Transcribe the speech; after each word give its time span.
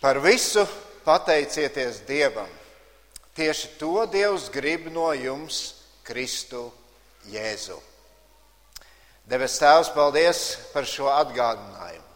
Par 0.00 0.20
visu 0.22 0.62
pateicieties 1.04 2.04
Dievam. 2.06 2.50
Tieši 3.34 3.74
to 3.78 4.06
Dievs 4.06 4.48
grib 4.50 4.86
no 4.94 5.10
jums, 5.14 5.74
Kristu 6.06 6.68
Jēzu. 7.30 7.76
Debes 9.28 9.58
Tēvs, 9.60 9.90
paldies 9.92 10.38
par 10.72 10.86
šo 10.88 11.10
atgādinājumu, 11.12 12.06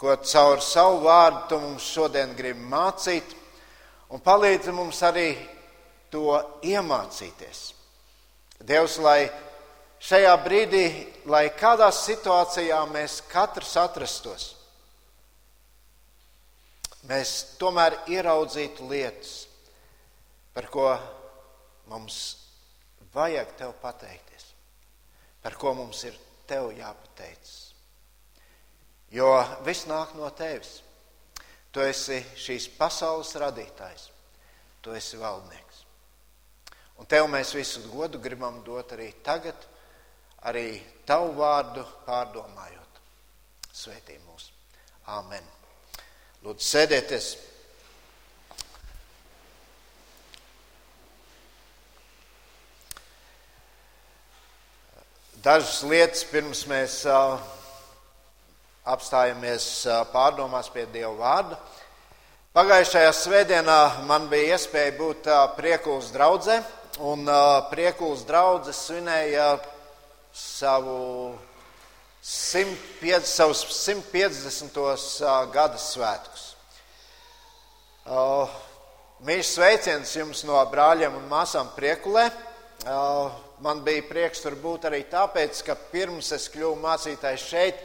ko 0.00 0.14
caur 0.24 0.62
savu 0.64 1.02
vārdu 1.04 1.42
tu 1.50 1.58
mums 1.60 1.90
šodien 1.92 2.32
gribi 2.38 2.64
mācīt, 2.72 3.34
un 4.08 4.22
palīdzi 4.24 4.72
mums 4.72 5.02
arī 5.04 5.34
to 6.08 6.38
iemācīties. 6.64 7.60
Dievs, 8.64 8.96
lai 9.04 9.28
šajā 10.00 10.32
brīdī, 10.40 10.86
lai 11.28 11.50
kādā 11.52 11.90
situācijā 11.92 12.80
mēs 12.88 13.20
katrs 13.28 13.76
atrastos, 13.76 14.55
mēs 17.08 17.32
tomēr 17.60 17.96
ieraudzītu 18.10 18.88
lietas, 18.90 19.46
par 20.54 20.68
ko 20.72 20.88
mums 21.90 22.18
vajag 23.14 23.54
tev 23.58 23.74
pateikties, 23.82 24.50
par 25.42 25.56
ko 25.60 25.74
mums 25.78 26.02
ir 26.08 26.16
tev 26.48 26.70
jāpateicas. 26.76 27.54
Jo 29.14 29.30
viss 29.64 29.86
nāk 29.86 30.16
no 30.18 30.28
tevis. 30.34 30.80
Tu 31.70 31.82
esi 31.84 32.22
šīs 32.40 32.70
pasaules 32.78 33.34
radītājs, 33.36 34.06
tu 34.80 34.94
esi 34.96 35.18
valdnieks. 35.20 35.82
Un 36.96 37.08
tev 37.10 37.28
mēs 37.28 37.52
visu 37.52 37.82
godu 37.90 38.20
gribam 38.22 38.62
dot 38.64 38.94
arī 38.96 39.10
tagad, 39.26 39.66
arī 40.48 40.80
tavu 41.04 41.34
vārdu 41.36 41.84
pārdomājot. 42.06 43.02
Svētī 43.76 44.16
mūs! 44.24 44.48
Āmen! 45.12 45.55
Lūdzu, 46.46 46.62
sēdieties! 46.62 47.24
Dažas 55.42 55.80
lietas 55.90 56.22
pirms 56.30 56.60
mēs 56.70 57.00
uh, 57.10 57.40
apstājamies 58.94 59.66
uh, 59.90 60.04
pārdomās 60.12 60.70
pie 60.70 60.86
Dieva 60.94 61.10
vārda. 61.18 61.58
Pagājušajā 62.54 63.10
svētdienā 63.24 63.80
man 64.06 64.30
bija 64.30 64.54
iespēja 64.54 64.94
būt 65.02 65.26
uh, 65.26 65.42
Priekulas 65.58 66.14
draudzē, 66.14 66.60
un 67.10 67.26
Priekulas 67.74 68.22
draudzē 68.30 68.76
svinēja 68.84 69.50
savu 70.30 71.00
150, 72.26 73.24
savus 73.24 73.62
150. 73.70 74.74
Uh, 74.74 75.44
gada 75.54 75.78
svētkus. 75.78 76.46
Uh, 78.02 78.50
Mīļš 79.22 79.50
sveiciens 79.54 80.10
jums 80.18 80.42
no 80.44 80.58
brāļiem 80.72 81.14
un 81.14 81.28
māsām 81.30 81.70
Priekulē. 81.76 82.24
Uh, 82.82 83.30
man 83.62 83.84
bija 83.86 84.02
prieks 84.08 84.42
tur 84.42 84.56
būt 84.58 84.88
arī 84.90 85.04
tāpēc, 85.06 85.60
ka 85.68 85.76
pirms 85.92 86.32
es 86.34 86.48
kļuvu 86.50 86.74
mācītājs 86.82 87.44
šeit, 87.46 87.78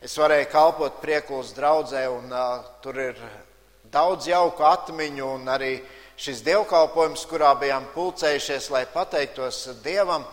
es 0.00 0.14
varēju 0.16 0.46
kalpot 0.52 1.00
priekulas 1.02 1.50
draudzē, 1.58 2.04
un 2.14 2.30
uh, 2.30 2.62
tur 2.84 3.00
ir 3.08 3.18
daudz 3.90 4.30
jauku 4.30 4.64
atmiņu, 4.70 5.32
un 5.34 5.50
arī 5.50 5.72
šis 6.14 6.44
dievkalpojums, 6.46 7.26
kurā 7.26 7.56
bijām 7.58 7.90
pulcējušies, 7.96 8.70
lai 8.70 8.84
pateiktos 8.94 9.64
Dievam, 9.82 10.24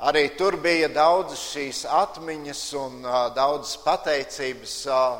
arī 0.00 0.28
tur 0.38 0.56
bija 0.62 0.88
daudz 0.92 1.34
šīs 1.38 1.82
atmiņas 1.90 2.62
un 2.78 3.02
uh, 3.02 3.16
daudz 3.34 3.74
pateicības, 3.82 4.74
uh, 4.86 5.18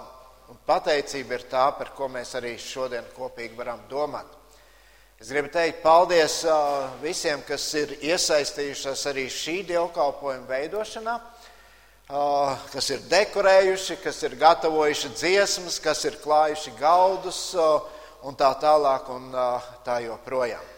un 0.53 0.59
pateicība 0.67 1.39
ir 1.39 1.47
tā, 1.51 1.65
par 1.79 1.93
ko 1.97 2.09
mēs 2.13 2.35
arī 2.39 2.55
šodien 2.61 3.07
kopīgi 3.17 3.59
varam 3.59 3.83
domāt. 3.91 4.37
Es 5.19 5.33
gribu 5.33 5.51
teikt 5.51 5.83
paldies 5.83 6.45
uh, 6.47 6.87
visiem, 7.03 7.43
kas 7.43 7.67
ir 7.75 7.97
iesaistījušies 7.99 9.05
arī 9.11 9.27
šī 9.33 9.57
dievkalpojuma 9.73 10.47
veidošanā, 10.47 11.19
uh, 11.19 12.55
kas 12.71 12.91
ir 12.95 13.05
dekorējuši, 13.11 13.99
kas 14.05 14.23
ir 14.29 14.39
gatavojuši 14.39 15.15
dziesmas, 15.17 15.83
kas 15.83 16.07
ir 16.07 16.21
klājuši 16.23 16.77
galdus 16.79 17.49
uh, 17.59 17.81
un 18.23 18.39
tā 18.39 18.55
tālāk 18.63 19.11
un 19.15 19.31
tā 19.87 20.01
joprojām. 20.07 20.78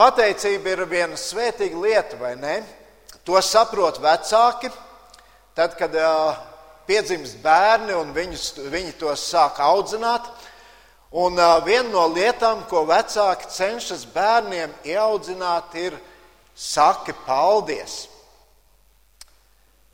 Pateicība 0.00 0.70
ir 0.72 0.86
viena 0.88 1.16
svētīga 1.20 1.76
lieta, 1.76 2.16
vai 2.16 2.32
ne? 2.40 2.54
To 3.28 3.36
saprot 3.44 3.98
vecāki, 4.00 4.70
tad, 5.52 5.74
kad 5.76 5.92
piedzimst 6.88 7.36
bērni 7.42 7.92
un 7.92 8.14
viņus, 8.16 8.46
viņi 8.72 8.94
tos 8.96 9.26
sāk 9.28 9.60
audzināt. 9.60 10.24
Un 11.20 11.36
uh, 11.36 11.58
viena 11.66 11.90
no 11.90 12.06
lietām, 12.08 12.62
ko 12.70 12.86
vecāki 12.88 13.50
cenšas 13.52 14.06
bērniem 14.14 14.72
ieaudzināt, 14.88 15.76
ir 15.76 15.98
saki 16.54 17.12
paldies. 17.26 18.04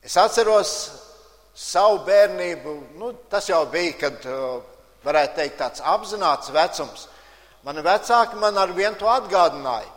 Es 0.06 0.15
atceros 0.22 0.77
savu 1.56 2.05
bērnību, 2.06 2.77
nu, 3.00 3.11
tas 3.33 3.50
jau 3.50 3.65
bija, 3.75 3.97
kad, 4.05 4.22
uh, 4.31 4.62
varētu 5.03 5.41
teikt, 5.41 5.59
tāds 5.65 5.83
apzināts 5.83 6.55
vecums. 6.55 7.09
Mani 7.66 7.83
vecāki 7.83 8.39
man 8.39 8.62
ar 8.62 8.71
vienu 8.77 8.95
to 9.00 9.11
atgādināja. 9.11 9.96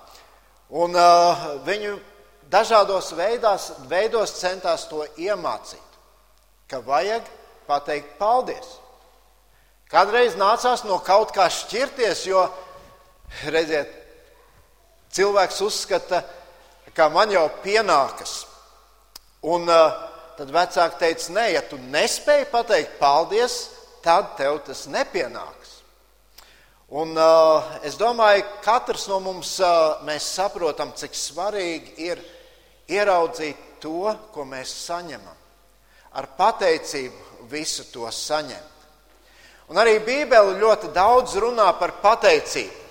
Un 0.69 0.94
uh, 0.94 1.46
viņu 1.66 1.96
dažādos 2.50 3.13
veidās, 3.18 3.72
veidos 3.90 4.35
centās 4.38 4.85
to 4.90 5.02
iemācīt, 5.18 5.97
ka 6.69 6.81
vajag 6.85 7.25
pateikt 7.69 8.18
paldies. 8.19 8.78
Kādreiz 9.90 10.35
nācās 10.38 10.84
no 10.85 11.00
kaut 11.02 11.34
kā 11.34 11.47
šķirties, 11.50 12.28
jo, 12.30 12.44
redziet, 13.50 13.90
cilvēks 15.13 15.62
uzskata, 15.66 16.22
ka 16.94 17.09
man 17.09 17.34
jau 17.34 17.47
pienākas. 17.63 18.44
Un 19.50 19.66
uh, 19.66 19.97
tad 20.38 20.53
vecāki 20.53 21.01
teica, 21.01 21.34
nē, 21.34 21.46
ja 21.56 21.66
tu 21.66 21.81
nespēji 21.90 22.50
pateikt 22.53 23.00
paldies, 23.01 23.57
tad 24.06 24.36
tev 24.38 24.62
tas 24.68 24.86
nepienāks. 24.91 25.59
Un 26.89 27.13
uh, 27.13 27.75
es 27.85 28.00
domāju, 28.00 28.47
ka 28.63 28.79
katrs 28.79 29.05
no 29.11 29.19
mums 29.22 29.59
uh, 29.61 30.01
saprotam, 30.17 30.89
cik 30.97 31.13
svarīgi 31.13 31.94
ir 32.01 32.22
ieraudzīt 32.89 33.77
to, 33.79 34.09
ko 34.33 34.45
mēs 34.45 34.73
saņemam. 34.88 35.38
Ar 36.17 36.27
pateicību 36.38 37.47
visu 37.51 37.85
to 37.94 38.09
saņemt. 38.09 38.77
Un 39.69 39.77
arī 39.77 40.00
Bībele 40.01 40.57
ļoti 40.57 40.89
daudz 40.94 41.35
runā 41.38 41.69
par 41.77 42.00
pateicību. 42.01 42.88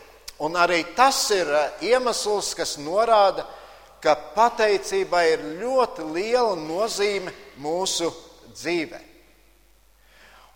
Un 0.46 0.54
arī 0.54 0.84
tas 0.94 1.18
ir 1.34 1.48
eh, 1.50 1.70
iemesls, 1.90 2.52
kas 2.54 2.76
norāda, 2.78 3.42
ka 3.98 4.14
pateicībai 4.36 5.24
ir 5.32 5.40
ļoti 5.58 6.06
liela 6.14 6.54
nozīme 6.54 7.32
mūsu 7.58 8.12
dzīvē. 8.52 9.00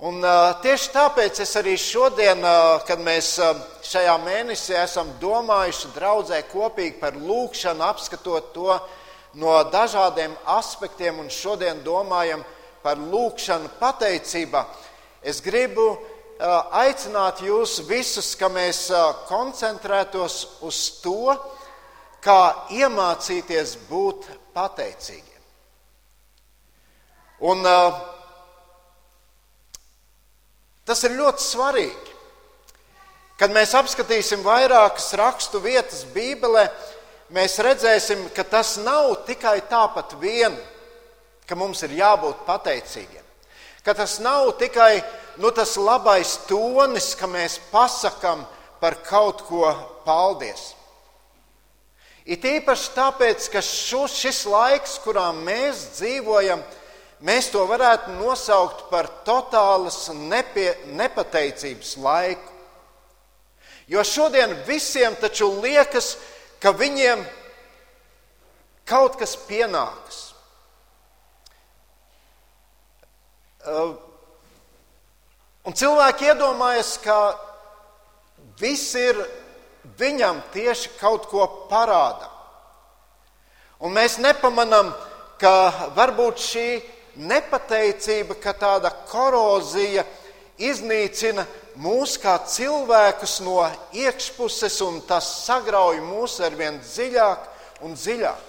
Un, 0.02 0.16
uh, 0.18 0.48
tieši 0.58 0.88
tāpēc 0.90 1.36
es 1.44 1.52
arī 1.60 1.76
šodien, 1.78 2.40
uh, 2.42 2.80
kad 2.82 2.98
mēs 2.98 3.36
uh, 3.38 3.52
šajā 3.86 4.16
mēnesī 4.24 4.74
esam 4.74 5.12
domājuši 5.22 5.90
draudzē 5.94 6.40
kopīgi 6.48 6.96
par 6.98 7.14
lūkšanu, 7.14 7.84
apskatot 7.86 8.48
to 8.50 8.74
no 9.38 9.52
dažādiem 9.70 10.34
aspektiem, 10.56 11.20
un 11.22 11.30
šodien 11.30 11.84
domājam 11.86 12.42
par 12.82 12.98
lūkšanu 12.98 13.70
pateicībā, 13.78 14.64
es 15.22 15.38
gribu 15.38 15.84
uh, 15.92 16.00
aicināt 16.82 17.44
jūs 17.46 17.76
visus, 17.86 18.32
ka 18.34 18.50
mēs 18.50 18.88
koncentrētos 19.28 20.40
uz 20.66 20.80
to, 21.04 21.36
kā 22.26 22.40
iemācīties 22.74 23.76
būt 23.86 24.26
pateicīgiem. 24.50 25.30
Un, 27.54 27.62
tas 30.86 31.04
ir 31.06 31.16
ļoti 31.18 31.44
svarīgi. 31.44 32.12
Kad 33.40 33.54
mēs 33.54 33.72
apskatīsim 33.74 34.44
vairākas 34.46 35.08
rakstu 35.18 35.58
vietas 35.64 36.04
Bībelē, 36.14 36.68
mēs 37.34 37.56
redzēsim, 37.64 38.28
ka 38.36 38.44
tas 38.46 38.76
nav 38.84 39.24
tikai 39.26 39.56
tāpat 39.70 40.14
vien, 40.20 40.54
ka 41.48 41.58
mums 41.58 41.82
ir 41.82 41.96
jābūt 41.98 42.44
pateicīgiem. 42.46 43.24
Ka 43.82 43.96
tas 43.98 44.20
nav 44.22 44.52
tikai 44.60 45.02
nu, 45.42 45.50
tas 45.50 45.74
labais 45.80 46.36
tonis, 46.46 47.14
ka 47.18 47.26
mēs 47.26 47.58
pasakām 47.72 48.44
par 48.80 49.00
kaut 49.02 49.42
ko 49.48 49.72
paldies. 50.06 50.72
It 52.22 52.44
īpaši 52.46 52.92
tāpēc, 52.94 53.48
ka 53.50 53.62
šo, 53.66 54.04
šis 54.06 54.44
laiks, 54.46 55.00
kurā 55.02 55.32
mēs 55.34 55.88
dzīvojam, 55.96 56.62
mēs 57.22 57.50
to 57.54 57.64
varētu 57.70 58.16
nosaukt 58.18 58.88
par 58.90 59.08
totālas 59.26 60.04
nepie, 60.14 60.72
nepateicības 60.98 61.96
laiku. 62.02 62.50
Jo 63.90 64.04
šodien 64.06 64.54
visiem 64.66 65.14
taču 65.20 65.50
liekas, 65.62 66.16
ka 66.62 66.70
viņiem 66.74 67.24
kaut 68.88 69.18
kas 69.20 69.34
pienāks. 69.48 70.28
Uh, 73.62 73.94
Un 75.62 75.76
cilvēki 75.78 76.26
iedomājas, 76.26 76.96
ka 76.98 77.36
viss 78.58 78.96
ir 78.98 79.14
viņam 79.98 80.40
tieši 80.50 80.96
kaut 80.98 81.28
ko 81.30 81.44
parāda. 81.70 82.26
Un 83.78 83.94
mēs 83.94 84.18
nepamanām, 84.18 84.90
ka 85.38 85.52
varbūt 85.94 86.42
šī 86.42 86.66
nepateicība, 87.16 88.36
ka 88.40 88.54
tāda 88.56 88.92
korozija 89.08 90.04
iznīcina 90.62 91.44
mūs 91.80 92.16
kā 92.20 92.36
cilvēkus 92.48 93.40
no 93.44 93.62
iekšpuses, 93.96 94.78
un 94.84 95.00
tas 95.08 95.28
sagrauj 95.46 96.00
mūs 96.04 96.38
ar 96.44 96.56
vien 96.56 96.80
dziļāk 96.80 97.84
un 97.86 97.96
dziļāk. 97.96 98.48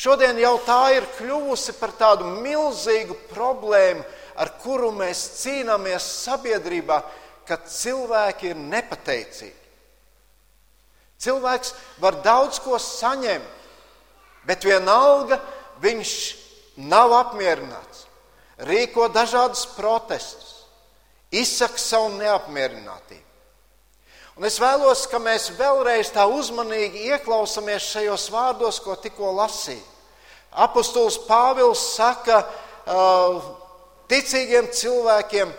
Šodien 0.00 0.38
jau 0.40 0.54
tā 0.64 0.82
ir 0.96 1.06
kļuvusi 1.18 1.74
par 1.76 1.92
tādu 1.98 2.28
milzīgu 2.40 3.16
problēmu, 3.32 4.04
ar 4.40 4.54
kuru 4.62 4.92
mēs 4.96 5.20
cīnāmies 5.42 6.06
sabiedrībā, 6.24 7.02
kad 7.44 7.66
cilvēki 7.68 8.52
ir 8.52 8.60
nepateicīgi. 8.62 9.56
Cilvēks 11.20 11.74
var 12.00 12.22
daudz 12.24 12.62
ko 12.64 12.78
saņemt, 12.80 13.56
bet 14.48 14.64
vienalga 14.64 15.36
viņš 15.82 16.12
nav 16.88 17.12
apmierināts, 17.18 18.06
rīko 18.64 19.08
dažādus 19.12 19.66
protestus, 19.76 20.64
izsaka 21.30 21.78
savu 21.78 22.14
neapmierinātību. 22.18 23.26
Un 24.40 24.46
es 24.48 24.56
vēlos, 24.62 25.04
ka 25.10 25.18
mēs 25.20 25.50
vēlreiz 25.58 26.12
tā 26.14 26.24
uzmanīgi 26.30 27.10
ieklausāmies 27.12 27.90
šajos 27.92 28.28
vārdos, 28.32 28.78
ko 28.80 28.94
tikko 28.96 29.34
lasīju. 29.36 29.82
Apostols 30.64 31.18
Pāvils 31.26 31.82
saka 31.94 32.40
uh, 32.40 33.42
ticīgiem 34.10 34.70
cilvēkiem 34.74 35.52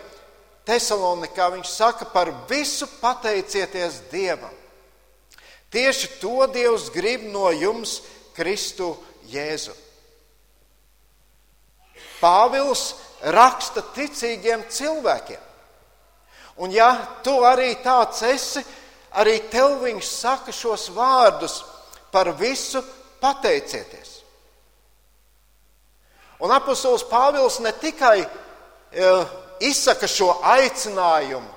Tesalonikā, 0.66 1.48
viņš 1.54 1.70
saka, 1.70 2.06
par 2.10 2.30
visu 2.50 2.86
pateicieties 3.00 4.02
Dievam. 4.12 4.52
Tieši 5.72 6.18
to 6.20 6.46
Dievs 6.52 6.90
grib 6.94 7.24
no 7.32 7.48
jums, 7.54 8.00
Kristu 8.36 8.92
Jēzu. 9.30 9.72
Pāvils 12.22 12.92
raksta 13.34 13.82
ticīgiem 13.94 14.64
cilvēkiem. 14.70 15.40
Un 16.62 16.70
ja 16.70 16.92
tu 17.24 17.34
arī 17.46 17.74
tāds 17.82 18.22
esi, 18.28 18.62
arī 19.18 19.38
tev 19.50 19.80
viņš 19.82 20.08
saka 20.08 20.52
šos 20.54 20.88
vārdus 20.94 21.62
par 22.12 22.30
visu 22.38 22.82
pateicieties. 23.20 24.20
Un 26.42 26.50
apustulis 26.50 27.04
Pāvils 27.06 27.60
ne 27.62 27.72
tikai 27.78 28.18
uh, 28.22 29.26
izsaka 29.62 30.08
šo 30.10 30.32
aicinājumu, 30.42 31.48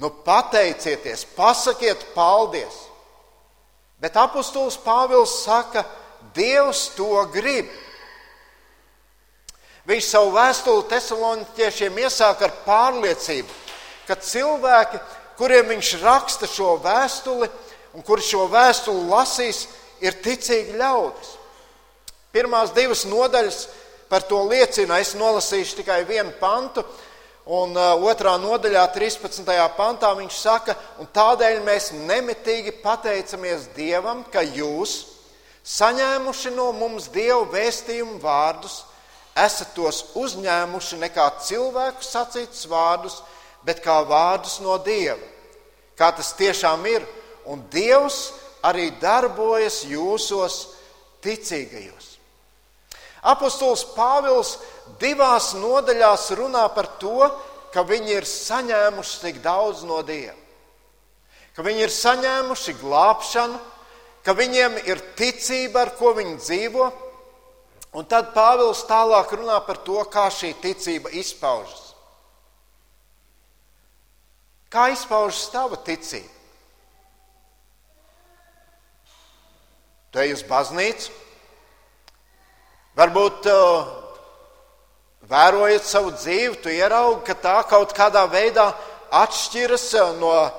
nu 0.00 0.10
pateicieties, 0.24 1.24
pasakiet 1.36 2.04
paldies, 2.14 2.76
bet 4.00 4.16
apustulis 4.16 4.78
Pāvils 4.84 5.42
saka, 5.44 5.84
Dievs 6.36 6.90
to 6.94 7.24
grib. 7.32 7.66
Viņš 9.90 10.06
savu 10.06 10.30
vēstuli 10.36 10.86
tesaloniķiešiem 10.92 11.96
iesāk 12.04 12.44
ar 12.46 12.52
pārliecību, 12.62 13.56
ka 14.06 14.14
cilvēki, 14.22 15.00
kuriem 15.40 15.72
viņš 15.72 15.92
raksta 16.04 16.46
šo 16.46 16.76
vēstuli 16.84 17.48
un 17.98 18.06
kuri 18.06 18.22
šo 18.22 18.44
vēstuli 18.52 19.08
lasīs, 19.10 19.64
ir 20.00 20.14
ticīgi 20.22 20.78
ļaudis. 20.78 21.36
Pirmās 22.30 22.70
divas 22.76 23.02
nodaļas 23.10 23.64
par 24.10 24.22
to 24.26 24.42
liecina. 24.46 25.00
Es 25.02 25.16
nolasīšu 25.18 25.80
tikai 25.80 26.02
vienu 26.06 26.32
pantu, 26.38 26.84
un 27.50 27.74
uh, 27.74 27.94
otrā 28.06 28.36
nodaļā, 28.38 28.84
13. 28.94 29.42
pantā, 29.78 30.12
viņš 30.18 30.36
saka, 30.38 30.76
un 31.02 31.08
tādēļ 31.10 31.58
mēs 31.66 31.90
nemitīgi 31.96 32.76
pateicamies 32.82 33.70
Dievam, 33.74 34.22
ka 34.30 34.42
jūs, 34.44 35.00
saņēmuši 35.66 36.54
no 36.54 36.70
mums 36.76 37.08
Dieva 37.10 37.42
vēstījumu 37.50 38.20
vārdus, 38.22 38.84
esat 39.44 39.74
tos 39.76 40.02
uzņēmuši 40.18 40.98
ne 41.00 41.08
kā 41.12 41.26
cilvēku 41.44 42.04
sacītus 42.04 42.66
vārdus, 42.70 43.20
bet 43.66 43.82
kā 43.84 44.00
vārdus 44.08 44.60
no 44.64 44.78
Dieva. 44.82 45.20
Kā 45.98 46.10
tas 46.16 46.32
tiešām 46.38 46.86
ir, 46.88 47.04
un 47.44 47.62
Dievs 47.72 48.30
arī 48.64 48.90
darbojas 49.00 49.82
jūsos 49.88 50.60
ticīgajos. 51.24 52.16
Apostols 53.20 53.84
Pāvils 53.92 54.54
divās 55.00 55.52
nodaļās 55.58 56.30
runā 56.38 56.64
par 56.72 56.88
to, 57.00 57.28
ka 57.72 57.84
viņi 57.86 58.16
ir 58.16 58.26
saņēmuši 58.26 59.18
tik 59.26 59.42
daudz 59.44 59.84
no 59.88 60.00
Dieva. 60.02 60.36
Ka 61.54 61.64
viņi 61.66 61.84
ir 61.84 61.92
saņēmuši 61.92 62.76
glābšanu, 62.80 63.58
ka 64.24 64.32
viņiem 64.36 64.78
ir 64.88 65.00
ticība, 65.18 65.84
ar 65.84 65.94
ko 65.98 66.14
viņi 66.16 66.36
dzīvo. 66.40 66.88
Un 67.90 68.06
tad 68.06 68.30
Pāvils 68.34 68.84
tālāk 68.86 69.32
runā 69.34 69.56
par 69.66 69.80
to, 69.82 69.98
kā 70.06 70.28
šī 70.30 70.52
ticība 70.62 71.10
izpaužas. 71.18 71.88
Kā 74.70 74.92
izpaužas 74.94 75.48
tava 75.50 75.78
ticība? 75.82 76.30
Tu 80.10 80.18
ej 80.22 80.32
uz 80.34 80.40
baznīcu, 80.46 81.10
varbūt 82.98 83.46
uh, 83.50 83.90
vērojot 85.30 85.86
savu 85.86 86.10
dzīvi, 86.14 86.56
tu 86.62 86.70
ieraugi, 86.70 87.22
ka 87.28 87.36
tā 87.38 87.58
kaut 87.70 87.94
kādā 87.94 88.24
veidā 88.30 88.72
atšķiras 89.14 89.84
uh, 89.98 90.10
no 90.18 90.32
uh, 90.34 90.50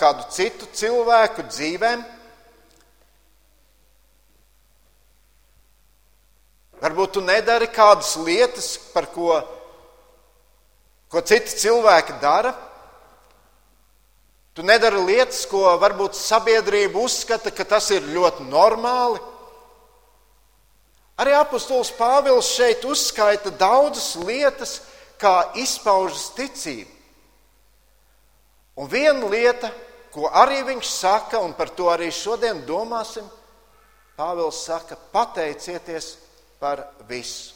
kādu 0.00 0.28
citu 0.32 0.68
cilvēku 0.76 1.46
dzīvēm. 1.48 2.04
Varbūt 6.82 7.16
tu 7.16 7.22
nedari 7.24 7.70
kādas 7.72 8.16
lietas, 8.20 8.74
par 8.92 9.08
ko, 9.14 9.38
ko 11.08 11.22
citi 11.24 11.56
cilvēki 11.62 12.18
dara. 12.20 12.52
Tu 14.56 14.64
nedari 14.64 15.00
lietas, 15.04 15.44
ko 15.48 15.64
varbūt 15.80 16.16
sabiedrība 16.16 17.00
uzskata, 17.00 17.52
ka 17.52 17.64
tas 17.64 17.88
ir 17.92 18.04
ļoti 18.12 18.44
normāli. 18.50 19.20
Arī 21.16 21.32
apustulis 21.32 21.94
Pāvils 21.96 22.50
šeit 22.52 22.84
uzskaita 22.84 23.54
daudzas 23.56 24.14
lietas, 24.20 24.82
kā 25.16 25.56
izpaužas 25.56 26.28
ticība. 26.36 26.92
Un 28.76 28.88
viena 28.92 29.24
lieta, 29.32 29.70
ko 30.12 30.28
arī 30.28 30.60
viņš 30.68 30.90
saka, 30.92 31.40
un 31.40 31.54
par 31.56 31.72
to 31.72 31.88
arī 31.88 32.10
šodien 32.12 32.60
domāsim, 32.68 33.24
Pāvils 34.16 34.60
saka, 34.64 34.96
pateicieties 35.12 36.14
par 36.60 36.82
visu. 37.08 37.54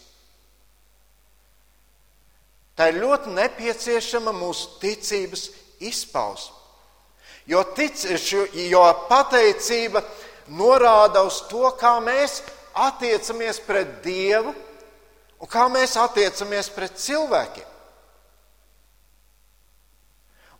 Tā 2.76 2.88
ir 2.88 3.00
ļoti 3.02 3.34
nepieciešama 3.36 4.32
mūsu 4.32 4.78
ticības 4.80 5.50
izpausme. 5.84 6.56
Jo, 7.50 7.64
tic, 7.76 7.98
jo 8.54 8.82
pateicība 9.08 10.00
norāda 10.56 11.24
uz 11.26 11.42
to, 11.50 11.66
kā 11.80 11.96
mēs 12.04 12.40
attiecamies 12.72 13.58
pret 13.66 13.98
Dievu 14.04 14.54
un 15.40 15.50
kā 15.50 15.66
mēs 15.72 15.96
attiecamies 16.00 16.70
pret 16.72 16.96
cilvēkiem. 17.00 17.66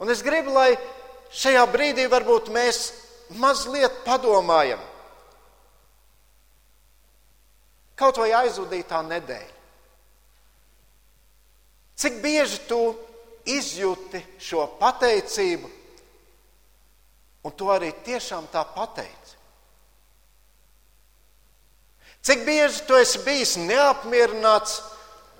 Un 0.00 0.08
es 0.12 0.22
gribu, 0.24 0.54
lai 0.56 0.74
šajā 1.36 1.66
brīdī 1.72 2.06
varbūt 2.10 2.48
mēs 2.52 2.86
mazliet 3.36 4.00
padomājam, 4.06 4.80
kaut 8.00 8.18
vai 8.22 8.32
aizvadītā 8.40 9.02
nedēļa. 9.06 9.58
Cik 12.00 12.22
bieži 12.24 12.62
tu 12.64 12.80
izjūti 13.44 14.22
šo 14.40 14.64
pateicību 14.80 15.76
Un 17.42 17.52
tu 17.56 17.70
arī 17.72 17.92
tiešām 18.04 18.48
tā 18.52 18.62
pateici. 18.74 19.36
Cik 22.20 22.42
bieži 22.44 22.82
tu 22.84 22.98
esi 23.00 23.22
bijis 23.24 23.54
neapmierināts 23.56 24.82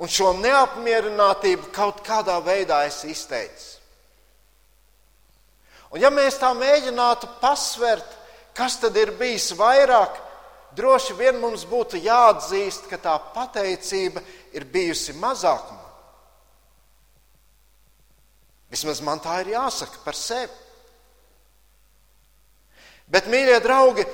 un 0.01 0.09
šo 0.09 0.33
neapmierinātību 0.41 1.69
kaut 1.77 2.01
kādā 2.07 2.39
veidā 2.41 2.87
esi 2.89 3.13
izteicis? 3.13 3.77
Un 5.91 6.01
ja 6.01 6.09
mēs 6.15 6.39
tā 6.41 6.55
mēģinātu 6.57 7.29
pasvert, 7.43 8.07
kas 8.57 8.79
tad 8.81 8.97
ir 8.97 9.13
bijis 9.19 9.51
vairāk, 9.59 10.17
droši 10.77 11.17
vien 11.19 11.39
mums 11.41 11.67
būtu 11.69 12.01
jāatzīst, 12.01 12.89
ka 12.91 12.99
tā 13.01 13.17
pateicība 13.35 14.23
ir 14.55 14.67
bijusi 14.71 15.15
mazākumā. 15.19 15.89
Vismaz 18.71 19.01
man 19.03 19.19
tā 19.23 19.41
ir 19.43 19.55
jāsaka 19.57 20.03
par 20.05 20.15
sevi. 20.15 20.53
Bet, 23.11 23.27
mīļie 23.27 23.59
draugi, 23.65 24.05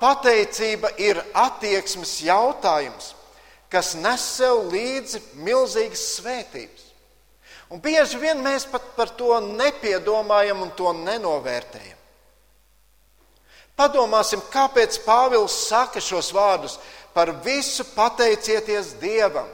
pateicība 0.00 0.94
ir 0.96 1.20
attieksmes 1.36 2.14
jautājums, 2.24 3.12
kas 3.68 3.92
nes 4.00 4.24
sev 4.38 4.70
līdzi 4.72 5.20
milzīgas 5.44 6.06
svētības. 6.16 6.86
Un 7.68 7.82
bieži 7.82 8.20
vien 8.22 8.40
mēs 8.40 8.64
pat 8.70 8.94
par 8.96 9.10
to 9.18 9.36
nepiedomājam 9.42 10.62
un 10.64 10.72
to 10.78 10.92
nenovērtējam. 10.96 11.95
Padomāsim, 13.76 14.40
kāpēc 14.52 14.96
Pāvils 15.04 15.54
saka 15.68 16.00
šos 16.00 16.30
vārdus: 16.32 16.78
par 17.16 17.32
visu 17.44 17.84
pateicieties 17.96 18.94
Dievam. 19.00 19.48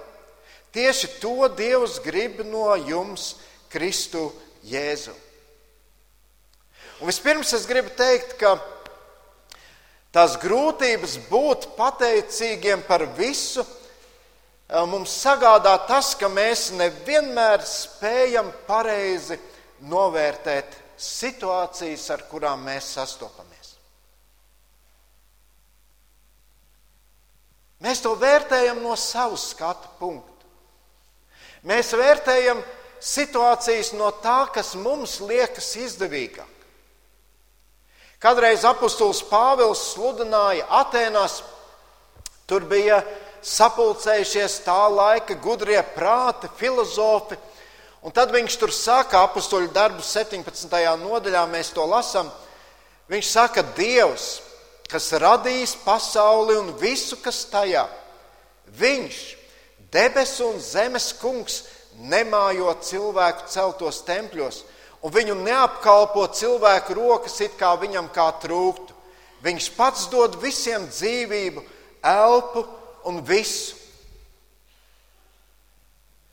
Tieši 0.74 1.20
to 1.20 1.46
Dievs 1.54 2.00
grib 2.02 2.40
no 2.48 2.72
jums, 2.74 3.36
Kristu 3.70 4.32
Jēzu. 4.66 5.14
Un 7.00 7.10
vispirms 7.10 7.52
es 7.54 7.66
gribu 7.66 7.92
teikt, 7.98 8.34
ka 8.40 8.56
tās 10.14 10.34
grūtības 10.42 11.16
būt 11.30 11.70
pateicīgiem 11.78 12.82
par 12.86 13.06
visu 13.18 13.62
eh, 13.62 14.82
mums 14.86 15.14
sagādā 15.22 15.76
tas, 15.86 16.14
ka 16.18 16.30
mēs 16.30 16.70
nevienmēr 16.78 17.62
spējam 17.66 18.50
pareizi 18.66 19.38
novērtēt 19.86 20.78
situācijas, 20.98 22.10
ar 22.14 22.26
kurām 22.30 22.62
mēs 22.66 22.94
sastopamies. 22.98 23.51
Mēs 27.82 28.02
to 28.04 28.14
vērtējam 28.14 28.78
no 28.82 28.94
savas 28.98 29.48
skatu 29.50 29.90
punkta. 29.98 30.30
Mēs 31.66 31.90
vērtējam 31.98 32.60
situācijas 33.02 33.92
no 33.98 34.10
tā, 34.22 34.44
kas 34.54 34.74
mums 34.78 35.18
liekas 35.22 35.72
izdevīgāk. 35.82 36.48
Kādreiz 38.22 38.62
apustulis 38.62 39.18
Pāvils 39.26 39.80
sludināja 39.96 40.68
Atēnās, 40.78 41.40
tur 42.46 42.62
bija 42.70 43.00
sapulcējušies 43.42 44.60
tā 44.62 44.78
laika 44.86 45.34
gudrie 45.42 45.80
prāti, 45.96 46.50
filozofi. 46.54 47.34
Un 48.06 48.14
tad 48.14 48.30
viņš 48.34 48.58
tur 48.58 48.70
saka, 48.74 49.24
apakstuļu 49.26 49.72
darbu 49.74 50.06
17. 50.06 50.78
nodaļā, 51.02 51.42
mēs 51.50 51.74
to 51.74 51.82
lasām. 51.86 52.30
Viņš 53.10 53.30
saka, 53.30 53.66
Dievs 53.74 54.38
kas 54.92 55.08
radījis 55.16 55.78
pasauli 55.86 56.58
un 56.60 56.72
visu, 56.76 57.16
kas 57.24 57.42
tajā. 57.48 57.86
Viņš, 58.76 59.20
debesu 59.92 60.50
un 60.52 60.60
zemes 60.60 61.12
kungs, 61.20 61.62
nemājo 61.96 62.72
cilvēku 62.84 63.48
celtos 63.52 64.02
tempļos, 64.06 64.62
un 65.02 65.12
viņu 65.12 65.36
neapkalpo 65.40 66.26
cilvēku 66.36 66.96
rokas, 66.96 67.40
it 67.40 67.56
kā 67.60 67.74
viņam 67.80 68.12
kā 68.12 68.28
trūktu. 68.44 68.94
Viņš 69.42 69.68
pats 69.74 70.06
dod 70.12 70.36
visiem 70.42 70.86
dzīvību, 70.86 71.64
elpu 72.06 72.62
un 73.10 73.18
visu. 73.26 73.80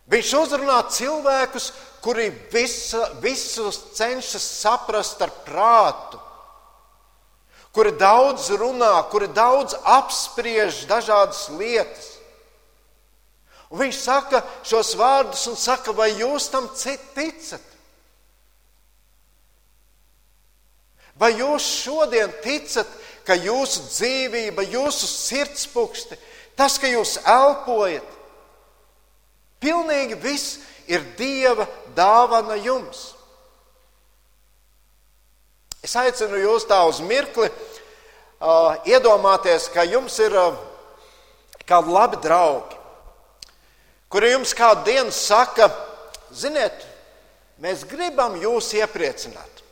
Viņš 0.09 0.31
uzrunā 0.37 0.79
cilvēkus, 0.89 1.71
kuri 2.01 2.29
visa, 2.53 3.01
visus 3.21 3.77
cenšas 3.97 4.45
saprast 4.61 5.21
ar 5.21 5.33
prātu 5.45 6.21
kuri 7.73 7.91
daudz 7.97 8.49
runā, 8.49 8.95
kuri 9.11 9.29
daudz 9.33 9.75
apspriež 9.83 10.85
dažādas 10.89 11.47
lietas. 11.53 12.15
Un 13.69 13.83
viņš 13.83 13.97
saka 14.01 14.41
šos 14.65 14.95
vārdus 14.97 15.45
un 15.51 15.57
saka, 15.59 15.93
vai 15.93 16.09
jūs 16.17 16.49
tam 16.49 16.65
ticat? 16.73 17.61
Vai 21.19 21.33
jūs 21.35 21.67
šodien 21.83 22.31
ticat, 22.41 22.89
ka 23.27 23.35
jūsu 23.37 23.83
dzīvība, 23.91 24.63
jūsu 24.71 25.05
sirdspūksti, 25.05 26.17
tas, 26.57 26.79
ka 26.81 26.89
jūs 26.89 27.19
elpojat, 27.27 28.07
pilnīgi 29.61 30.17
viss 30.23 30.57
ir 30.89 31.03
Dieva 31.19 31.67
dāvana 31.93 32.57
jums? 32.63 33.18
Es 35.83 35.95
aicinu 35.95 36.41
jūs 36.41 36.65
tā 36.67 36.81
uz 36.89 36.99
mirkli 36.99 37.47
uh, 37.47 38.75
iedomāties, 38.83 39.69
ka 39.71 39.85
jums 39.87 40.17
ir 40.19 40.35
uh, 40.35 40.57
kādi 41.69 41.93
labi 41.95 42.19
draugi, 42.23 42.75
kuri 44.11 44.33
jums 44.33 44.51
kādu 44.57 44.89
dienu 44.89 45.13
saka, 45.15 45.69
ziniet, 46.35 46.83
mēs 47.63 47.85
gribam 47.87 48.35
jūs 48.41 48.73
iepriecināt. 48.75 49.63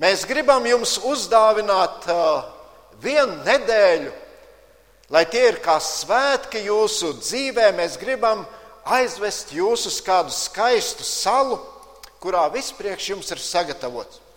Mēs 0.00 0.24
gribam 0.24 0.64
jums 0.64 0.94
uzdāvināt 1.04 2.08
uh, 2.08 2.46
vienu 3.02 3.36
nedēļu, 3.44 4.14
lai 5.12 5.26
tie 5.28 5.42
ir 5.50 5.60
kā 5.60 5.76
svētki 5.82 6.62
jūsu 6.70 7.18
dzīvē. 7.18 7.68
Mēs 7.76 7.98
gribam 8.00 8.46
aizvest 8.88 9.52
jūs 9.52 9.84
uz 9.90 10.00
kādu 10.06 10.32
skaistu 10.32 11.04
salu, 11.04 11.60
kurā 12.22 12.46
viss 12.54 12.72
priekš 12.72 13.12
jums 13.12 13.34
ir 13.34 13.44
sagatavots. 13.44 14.29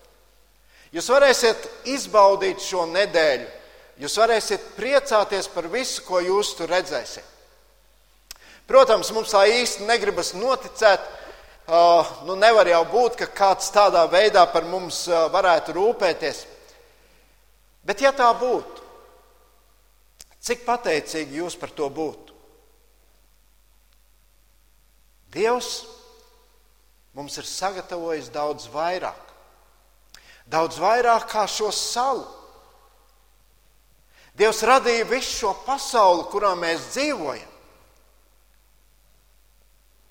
Jūs 0.93 1.09
varēsiet 1.09 1.63
izbaudīt 1.89 2.61
šo 2.61 2.85
nedēļu, 2.91 3.47
jūs 4.03 4.17
varēsiet 4.21 4.73
priecāties 4.77 5.49
par 5.49 5.65
visu, 5.73 6.03
ko 6.05 6.21
jūs 6.21 6.53
tur 6.59 6.69
redzēsiet. 6.69 7.25
Protams, 8.69 9.09
mums 9.11 9.33
tā 9.33 9.43
īsti 9.49 9.87
negribas 9.89 10.31
noticēt. 10.37 11.03
Nu 12.27 12.35
nevar 12.35 12.67
jau 12.67 12.83
būt, 12.91 13.17
ka 13.19 13.27
kāds 13.31 13.71
tādā 13.73 14.03
veidā 14.11 14.43
par 14.51 14.67
mums 14.67 15.05
varētu 15.07 15.75
rūpēties. 15.77 16.43
Bet, 17.83 18.03
ja 18.03 18.13
tā 18.15 18.29
būtu, 18.39 18.83
cik 20.43 20.63
pateicīgi 20.67 21.41
jūs 21.41 21.57
par 21.59 21.71
to 21.75 21.89
būtu? 21.91 22.35
Dievs 25.33 25.73
mums 27.17 27.35
ir 27.41 27.47
sagatavojis 27.49 28.29
daudz 28.31 28.69
vairāk. 28.71 29.22
Daudz 30.49 30.79
vairāk 30.81 31.27
kā 31.31 31.45
šo 31.47 31.71
salu. 31.71 32.25
Dievs 34.33 34.63
radīja 34.65 35.05
visu 35.05 35.43
šo 35.43 35.51
pasauli, 35.65 36.25
kurā 36.31 36.53
mēs 36.57 36.89
dzīvojam. 36.95 37.49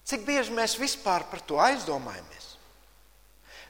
Cik 0.06 0.26
bieži 0.26 0.54
mēs 0.54 0.76
vispār 0.78 1.24
par 1.30 1.42
to 1.46 1.58
aizdomājamies? 1.62 2.52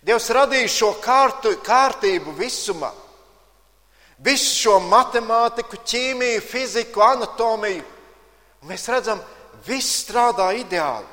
Dievs 0.03 0.29
radīja 0.35 0.69
šo 0.69 0.91
kārtu, 1.01 1.55
kārtību 1.63 2.35
visumā, 2.35 2.91
visu 4.19 4.57
šo 4.65 4.79
matemātiku, 4.91 5.79
ķīmiju, 5.87 6.43
fiziku, 6.43 7.05
anatomiju. 7.07 7.85
Mēs 8.67 8.89
redzam, 8.91 9.23
viss 9.67 10.03
strādā 10.03 10.51
ideāli. 10.59 11.12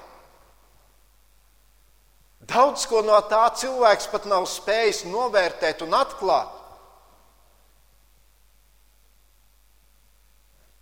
Daudz 2.49 2.87
ko 2.89 3.03
no 3.05 3.17
tā 3.29 3.43
cilvēks 3.59 4.07
pat 4.09 4.25
nav 4.29 4.47
spējis 4.49 5.03
novērtēt 5.09 5.83
un 5.85 5.93
atklāt. 5.93 6.55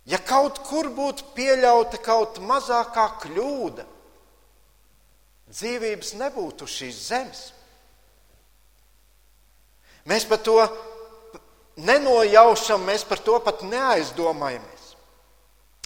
Ja 0.08 0.16
kaut 0.24 0.62
kur 0.64 0.88
būtu 0.96 1.34
pieļauta 1.36 2.00
kaut 2.00 2.38
mazākā 2.40 3.04
kļūda, 3.20 3.84
dzīvības 5.52 6.14
nebūtu 6.16 6.68
šīs 6.68 7.00
zemes. 7.10 7.42
Mēs 10.08 10.24
par 10.24 10.40
to 10.40 10.56
nenojaušam, 11.84 12.86
mēs 12.88 13.04
par 13.04 13.20
to 13.20 13.36
pat 13.44 13.60
neaizdomājamies. 13.68 14.94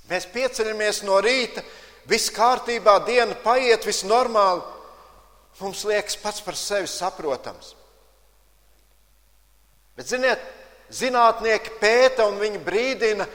Mēs 0.06 0.28
pieceļamies 0.30 1.02
no 1.08 1.18
rīta, 1.24 1.64
viss 2.06 2.30
kārtībā, 2.30 3.00
diena 3.08 3.34
paiet, 3.42 3.82
viss 3.88 4.06
normāli 4.06 4.62
mums 5.60 5.84
liekas 5.84 6.16
pats 6.22 6.40
par 6.44 6.56
sevi 6.56 6.88
saprotams. 6.88 7.74
Bet, 9.96 10.08
ziniet, 10.08 10.40
zinātnieki 10.92 11.76
pēta 11.80 12.26
un 12.30 12.38
viņi 12.40 12.60
brīdina, 12.64 13.26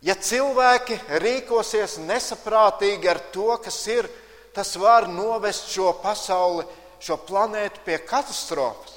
ja 0.00 0.16
cilvēki 0.16 0.96
rīkosies 1.20 1.98
nesaprātīgi 2.06 3.10
ar 3.12 3.20
to, 3.34 3.52
kas 3.62 3.82
ir, 3.92 4.08
tas 4.56 4.72
var 4.80 5.08
novest 5.08 5.68
šo 5.74 5.92
pasauli, 6.02 6.64
šo 7.00 7.20
planētu 7.28 7.84
pie 7.84 8.00
katastrofas. 8.08 8.96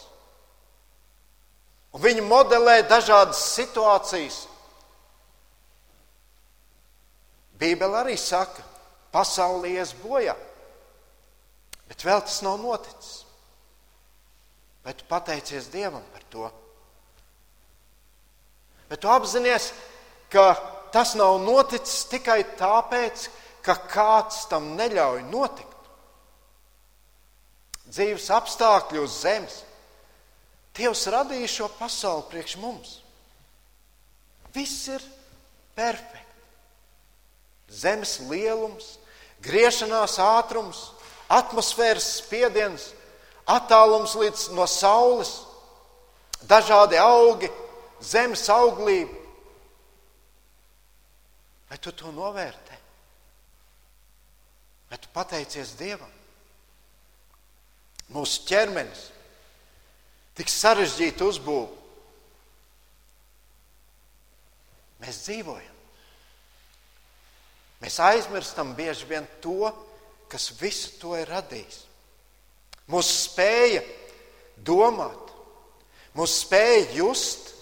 Un 1.93 2.01
viņi 2.01 2.23
modelē 2.25 2.79
dažādas 2.89 3.43
situācijas. 3.53 4.47
Bībele 7.59 7.99
arī 7.99 8.15
saka, 8.17 8.63
pasaule 9.13 9.75
ies 9.75 9.93
bojā. 10.01 10.33
Bet 11.89 12.05
vēl 12.05 12.21
tas 12.23 12.41
nav 12.45 12.59
noticis. 12.61 13.23
Vai 14.83 14.93
tu 14.93 15.07
pateicies 15.07 15.69
Dievam 15.71 16.03
par 16.11 16.23
to? 16.31 16.49
Bet 18.89 19.01
tu 19.01 19.09
apzinājies, 19.09 19.71
ka 20.29 20.53
tas 20.93 21.15
nav 21.17 21.39
noticis 21.41 22.03
tikai 22.11 22.41
tāpēc, 22.59 23.29
ka 23.63 23.77
kāds 23.89 24.43
tam 24.51 24.73
neļauj 24.77 25.23
notikt. 25.31 25.69
Dzīves 27.93 28.27
apstākļi 28.33 28.99
uz 29.03 29.21
zemes. 29.23 29.61
Dievs 30.73 31.05
radīja 31.13 31.49
šo 31.49 31.69
pasauli 31.77 32.25
priekš 32.31 32.57
mums. 32.61 32.97
Viss 34.53 34.87
ir 34.89 35.03
perfekts. 35.77 36.21
Zemes 37.73 38.19
lielums, 38.29 38.97
griešanās 39.41 40.19
ātrums, 40.21 40.91
atmosfēras 41.31 42.07
spiediens, 42.19 42.91
attālums 43.47 44.15
līdz 44.19 44.49
no 44.57 44.67
saules, 44.69 45.33
dažādi 46.47 46.99
augi, 46.99 47.49
zemes 48.03 48.47
auglība. 48.51 49.19
Vai 51.69 51.79
tu 51.81 51.91
to 51.91 52.11
novērtē? 52.13 52.79
Vai 54.91 54.99
tu 55.01 55.09
pateicies 55.13 55.73
Dievam? 55.79 56.11
Mūsu 58.13 58.43
ķermenis 58.45 59.07
tik 60.37 60.51
sarežģīti 60.51 61.25
uzbūvēts. 61.25 61.79
Mēs 65.03 65.23
dzīvojam. 65.25 65.79
Mēs 67.83 67.97
aizmirstam 67.99 68.71
bieži 68.77 69.07
vien 69.09 69.25
to, 69.43 69.67
kas 69.67 69.83
visu 70.59 70.95
to 71.01 71.13
ir 71.19 71.29
radījis. 71.29 71.83
Mūsu 72.91 73.13
spēja 73.29 73.83
domāt, 74.65 75.31
mūsu 76.17 76.43
spēja 76.45 76.87
just, 76.97 77.53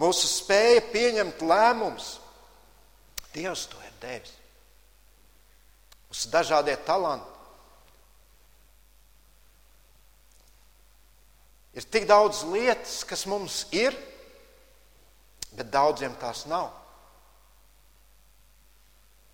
mūsu 0.00 0.28
spēja 0.30 0.84
pieņemt 0.92 1.42
lēmumus. 1.44 2.14
Dievs 3.34 3.66
to 3.72 3.80
ir 3.84 3.92
devis. 4.00 4.32
Mūsu 6.12 6.32
dažādie 6.32 6.76
talanti. 6.86 7.28
Ir 11.72 11.86
tik 11.88 12.04
daudz 12.04 12.42
lietas, 12.52 13.00
kas 13.08 13.24
mums 13.24 13.62
ir, 13.72 13.96
bet 15.56 15.70
daudziem 15.72 16.12
tās 16.20 16.44
nav. 16.48 16.68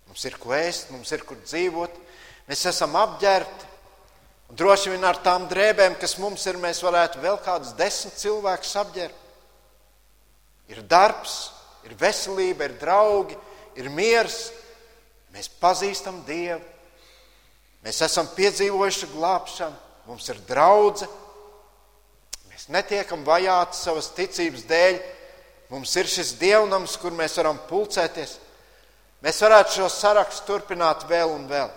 Mums 0.07 0.23
ir 0.25 0.37
ko 0.41 0.55
ēst, 0.55 0.93
mums 0.93 1.11
ir 1.13 1.25
kur 1.27 1.37
dzīvot, 1.43 1.99
mēs 2.49 2.65
esam 2.69 2.97
apģērbti. 2.99 3.67
Droši 4.57 4.95
vien 4.95 5.05
ar 5.05 5.19
tām 5.21 5.45
drēbēm, 5.49 5.99
kas 6.01 6.17
mums 6.17 6.47
ir, 6.49 6.57
mēs 6.57 6.81
varētu 6.81 7.21
vēl 7.21 7.37
kādus 7.45 7.75
desmit 7.77 8.17
cilvēkus 8.17 8.73
apģērbt. 8.81 9.27
Ir 10.73 10.81
darbs, 10.89 11.51
ir 11.85 11.93
veselība, 11.97 12.65
ir 12.65 12.75
draugi, 12.81 13.37
ir 13.77 13.89
miers. 13.93 14.47
Mēs 15.29 15.45
pazīstam 15.61 16.23
Dievu, 16.25 16.61
mēs 17.85 18.01
esam 18.01 18.25
piedzīvojuši 18.33 19.11
glābšanu, 19.13 19.77
mums 20.09 20.29
ir 20.33 20.41
draudzene. 20.49 21.11
Mēs 22.49 22.65
netiekam 22.73 23.21
vajāti 23.23 23.77
savas 23.77 24.09
ticības 24.17 24.65
dēļ. 24.67 24.97
Mums 25.69 25.93
ir 26.01 26.09
šis 26.09 26.33
dievnams, 26.41 26.97
kur 26.97 27.13
mēs 27.13 27.37
varam 27.37 27.61
pulcēties. 27.69 28.39
Mēs 29.21 29.37
varētu 29.45 29.77
šo 29.77 29.91
sarakstu 29.93 30.49
turpināt 30.49 31.05
vēl 31.07 31.29
un 31.29 31.45
vēl. 31.47 31.69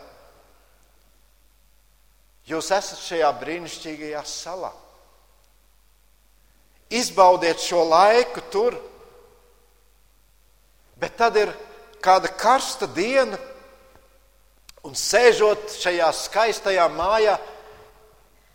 Jūs 2.48 2.72
esat 2.74 2.98
šajā 2.98 3.28
brīnišķīgajā 3.38 4.22
salā. 4.26 4.72
Izbaudiet 6.92 7.62
šo 7.62 7.84
laiku 7.88 8.42
tur, 8.52 8.76
bet 11.00 11.14
tad 11.16 11.38
ir 11.40 11.52
kāda 12.02 12.28
karsta 12.36 12.88
diena, 12.90 13.38
un 14.82 14.98
sēžot 14.98 15.70
šajā 15.78 16.10
skaistajā 16.18 16.88
mājā, 16.92 17.38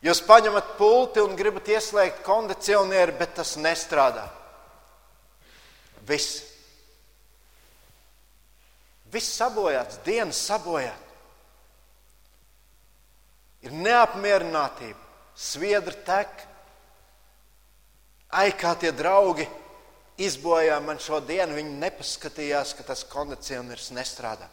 jūs 0.03 0.21
paņemat 0.27 0.75
pulti 0.77 1.23
un 1.23 1.39
gribat 1.39 1.71
ieslēgt 1.71 2.21
kondicionieri, 2.27 3.15
bet 3.17 3.33
tas 3.39 3.55
nestrādā. 3.57 4.27
Viss. 6.07 6.43
Viss 9.11 9.39
sabojāts, 9.39 10.03
dienas 10.03 10.39
sabojāts. 10.43 11.06
Ir 13.65 13.73
neapmierinātība, 13.73 14.99
sviedra 15.33 15.95
tek. 16.05 16.43
Ai, 18.37 18.51
kā 18.53 18.75
tie 18.77 18.91
draugi 18.91 19.47
izbojāja 20.21 20.77
man 20.83 20.99
šo 21.01 21.21
dienu, 21.25 21.55
viņi 21.57 21.79
nepaskatījās, 21.81 22.75
ka 22.77 22.85
tas 22.89 23.05
kondicionieris 23.07 23.89
nestrādā. 23.95 24.49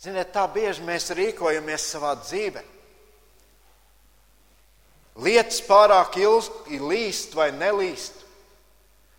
Ziniet, 0.00 0.32
tā 0.32 0.44
bieži 0.52 0.84
mēs 0.84 1.08
rīkojamies 1.16 1.90
savā 1.94 2.12
dzīvē. 2.20 2.62
Lietas 5.24 5.62
pārāk 5.64 6.18
ilgi 6.20 6.80
līst 6.82 7.32
vai 7.36 7.48
nelīst. 7.56 8.26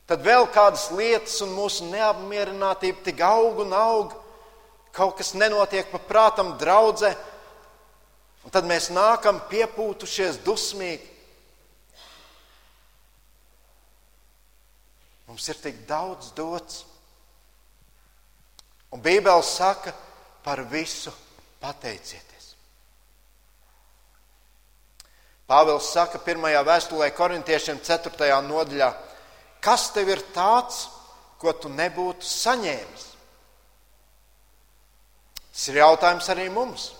Tad 0.07 0.21
vēl 0.23 0.45
kādas 0.53 0.85
lietas 0.93 1.39
un 1.43 1.55
mūsu 1.57 1.89
neapmierinātība 1.89 3.01
tik 3.09 3.23
aug 3.25 3.63
un 3.65 3.73
aug. 3.75 4.13
Kaut 4.95 5.17
kas 5.17 5.33
nenotiek 5.33 5.89
pa 5.91 5.99
prātam 5.99 6.53
draudzē. 6.61 7.11
Un 8.47 8.53
tad 8.55 8.63
mēs 8.63 8.85
nākam 8.95 9.41
piepūtušies 9.51 10.37
dusmīgi. 10.45 11.03
Mums 15.27 15.49
ir 15.51 15.57
tik 15.59 15.81
daudz 15.89 16.29
dots. 16.31 16.85
Un 18.95 19.01
Bībele 19.03 19.43
saka, 19.43 19.91
par 20.45 20.61
visu 20.71 21.11
pateicieties. 21.59 22.53
Pāvils 25.43 25.89
saka, 25.91 26.21
pirmajā 26.23 26.61
vēstulē 26.63 27.09
korintiešiem 27.17 27.81
4. 27.83 28.29
nodaļā. 28.47 28.87
Kas 29.59 29.89
tev 29.91 30.13
ir 30.15 30.23
tāds, 30.31 30.85
ko 31.35 31.51
tu 31.51 31.67
nebūtu 31.67 32.23
saņēmis? 32.23 33.03
Tas 35.51 35.67
ir 35.67 35.81
jautājums 35.81 36.31
arī 36.31 36.47
mums. 36.47 36.93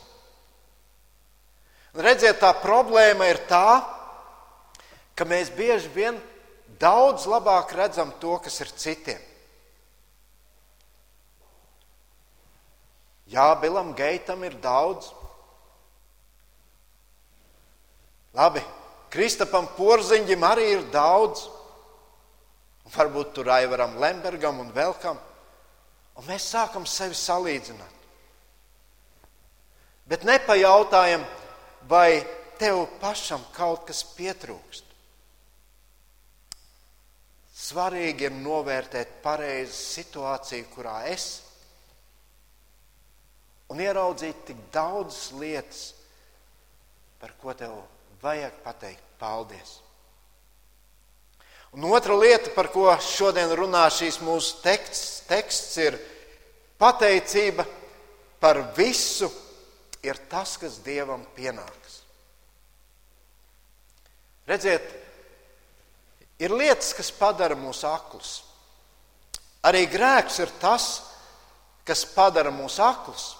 Un 1.98 2.06
redziet, 2.06 2.38
tā 2.38 2.52
problēma 2.62 3.26
ir 3.26 3.40
tā, 3.50 3.82
ka 5.18 5.26
mēs 5.26 5.50
bieži 5.50 5.90
vien 5.96 6.20
daudz 6.78 7.26
labāk 7.26 7.74
redzam 7.74 8.12
to, 8.22 8.36
kas 8.38 8.60
ir 8.62 8.70
citiem. 8.78 9.24
Jā, 13.34 13.50
Bilam 13.60 13.96
Geitam 13.98 14.46
ir 14.46 14.54
daudz. 14.62 15.10
Labi, 18.38 18.62
Kristapam 19.10 19.66
Porziņģim 19.74 20.46
arī 20.46 20.68
ir 20.76 20.86
daudz 20.94 21.48
un 22.86 22.94
varbūt 22.94 23.34
tur 23.36 23.50
Aivaram 23.52 23.98
Lembergam 24.00 24.62
un 24.62 24.70
vēl 24.72 24.94
kam. 25.02 25.18
Un 26.18 26.30
mēs 26.30 26.46
sākam 26.54 26.86
sevi 26.88 27.18
salīdzināt. 27.18 27.96
Bet 30.08 30.24
nepajautājam, 30.24 31.26
vai 31.90 32.26
tev 32.58 32.86
pašam 33.02 33.44
kaut 33.56 33.86
kas 33.88 34.04
pietrūkst. 34.18 34.86
Svarīgi 37.58 38.28
ir 38.30 38.36
novērtēt 38.38 39.18
pareizi 39.24 39.76
situāciju, 39.76 40.70
kurā 40.74 41.02
es 41.10 41.28
un 43.74 43.82
ieraudzīt 43.84 44.46
tik 44.48 44.60
daudzas 44.72 45.32
lietas, 45.36 45.82
par 47.20 47.34
ko 47.42 47.54
tev 47.58 47.74
vajag 48.22 48.62
pateikt 48.64 49.04
paldies. 49.20 49.80
Un 51.76 51.84
otra 51.92 52.16
lieta, 52.16 52.54
par 52.56 52.70
ko 52.72 52.88
šodien 53.04 53.52
runā 53.58 53.84
šīs 53.92 54.22
mūsu 54.24 54.62
teksts, 54.64 55.26
teksts 55.28 55.82
ir 55.84 55.98
pateicība 56.80 57.66
par 58.40 58.62
visu, 58.78 59.28
ir 60.06 60.20
tas, 60.30 60.58
kas 60.62 60.80
Dievam 60.86 61.24
pienāks. 61.36 62.02
Redziet, 64.48 64.86
ir 66.40 66.54
lietas, 66.56 66.94
kas 66.96 67.12
padara 67.12 67.58
mūs 67.60 67.84
aklus. 67.88 68.38
Arī 69.68 69.84
grēks 69.92 70.40
ir 70.40 70.54
tas, 70.62 70.88
kas 71.88 72.06
padara 72.16 72.54
mūs 72.54 72.78
aklus. 72.84 73.34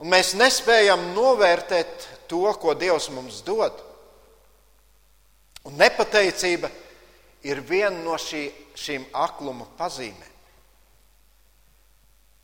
Un 0.00 0.10
mēs 0.10 0.32
nespējam 0.34 1.12
novērtēt 1.14 2.08
to, 2.30 2.46
ko 2.58 2.74
Dievs 2.74 3.10
mums 3.14 3.42
dod. 3.46 3.76
Un 5.68 5.76
nepateicība 5.78 6.70
ir 7.46 7.60
viena 7.62 8.00
no 8.02 8.16
šī, 8.18 8.48
šīm 8.74 9.06
akluma 9.14 9.68
pazīmēm. 9.78 10.31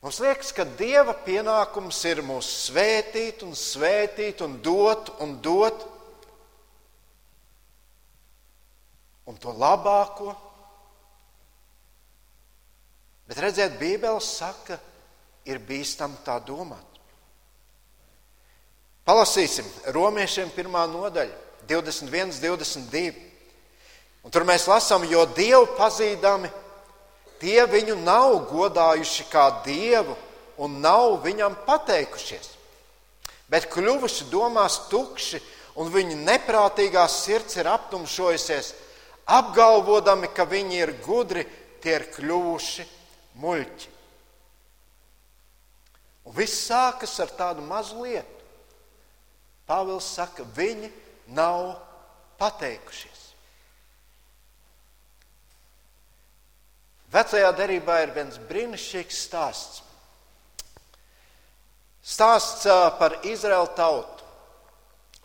Mums 0.08 0.22
liekas, 0.24 0.54
ka 0.56 0.64
Dieva 0.64 1.12
pienākums 1.20 1.98
ir 2.08 2.22
mūs 2.24 2.46
svētīt 2.64 3.42
un 3.44 3.50
svētīt 3.52 4.38
un 4.40 4.54
dot 4.64 5.10
un 5.20 5.34
dot 5.44 5.82
un 9.28 9.36
to 9.36 9.52
labāko. 9.52 10.32
Bet 13.28 13.42
redziet, 13.44 13.76
Bībele 13.76 14.22
saka, 14.24 14.78
ir 15.44 15.60
bīstam 15.68 16.16
tā 16.24 16.38
domāt. 16.40 16.96
Palasīsim 19.04 19.68
romiešiem 19.92 20.56
pirmā 20.56 20.86
nodaļa, 20.88 21.36
21, 21.68 22.32
22. 22.46 23.12
Un 24.24 24.32
tur 24.32 24.48
mēs 24.48 24.64
lasām, 24.72 25.04
jo 25.04 25.28
Dievu 25.36 25.68
pazīdami, 25.76 26.48
tie 27.40 27.64
viņu 27.66 27.96
nav 28.02 28.34
godājuši 28.50 29.26
kā 29.32 29.48
Dievu 29.64 30.16
un 30.58 30.80
nav 30.82 31.20
viņam 31.24 31.56
pateikušies. 31.66 32.56
bet 33.48 33.64
kļuvuši 33.72 34.28
domās 34.28 34.74
tukši, 34.90 35.40
un 35.80 35.88
viņu 35.88 36.18
neprātīgā 36.20 37.06
sirds 37.08 37.56
ir 37.56 37.68
aptumšojusies, 37.70 38.74
apgalvodami, 39.24 40.28
ka 40.34 40.44
viņi 40.44 40.80
ir 40.82 40.92
gudri, 41.04 41.46
tie 41.80 41.94
ir 41.96 42.08
kļuvuši 42.12 42.86
muļķi. 43.40 43.94
Un 46.28 46.36
viss 46.36 46.66
sākas 46.68 47.14
ar 47.24 47.32
tādu 47.32 47.64
mazu 47.64 48.02
lietu. 48.04 48.36
Pāvils 49.68 50.08
saka, 50.16 50.44
viņi 50.56 50.90
nav 51.36 51.78
pateikušies. 52.40 53.27
Vecajā 57.12 57.50
derībā 57.56 58.02
ir 58.04 58.12
viens 58.12 58.36
brīnišķīgs 58.50 59.20
stāsts. 59.28 59.82
Stāsts 62.04 62.66
par 63.00 63.18
Izraēlu 63.28 63.70
tautu. 63.76 64.24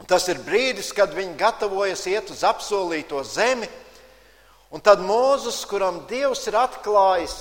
Tas 0.07 0.25
ir 0.31 0.39
brīdis, 0.43 0.91
kad 0.95 1.13
viņi 1.15 1.37
gatavojas 1.39 2.05
iet 2.11 2.31
uz 2.33 2.41
apsolīto 2.47 3.21
zemi, 3.27 3.67
un 4.73 4.81
tad 4.83 5.03
Mūzes, 5.03 5.61
kuram 5.69 6.01
Dievs 6.09 6.47
ir 6.49 6.57
atklājis 6.59 7.37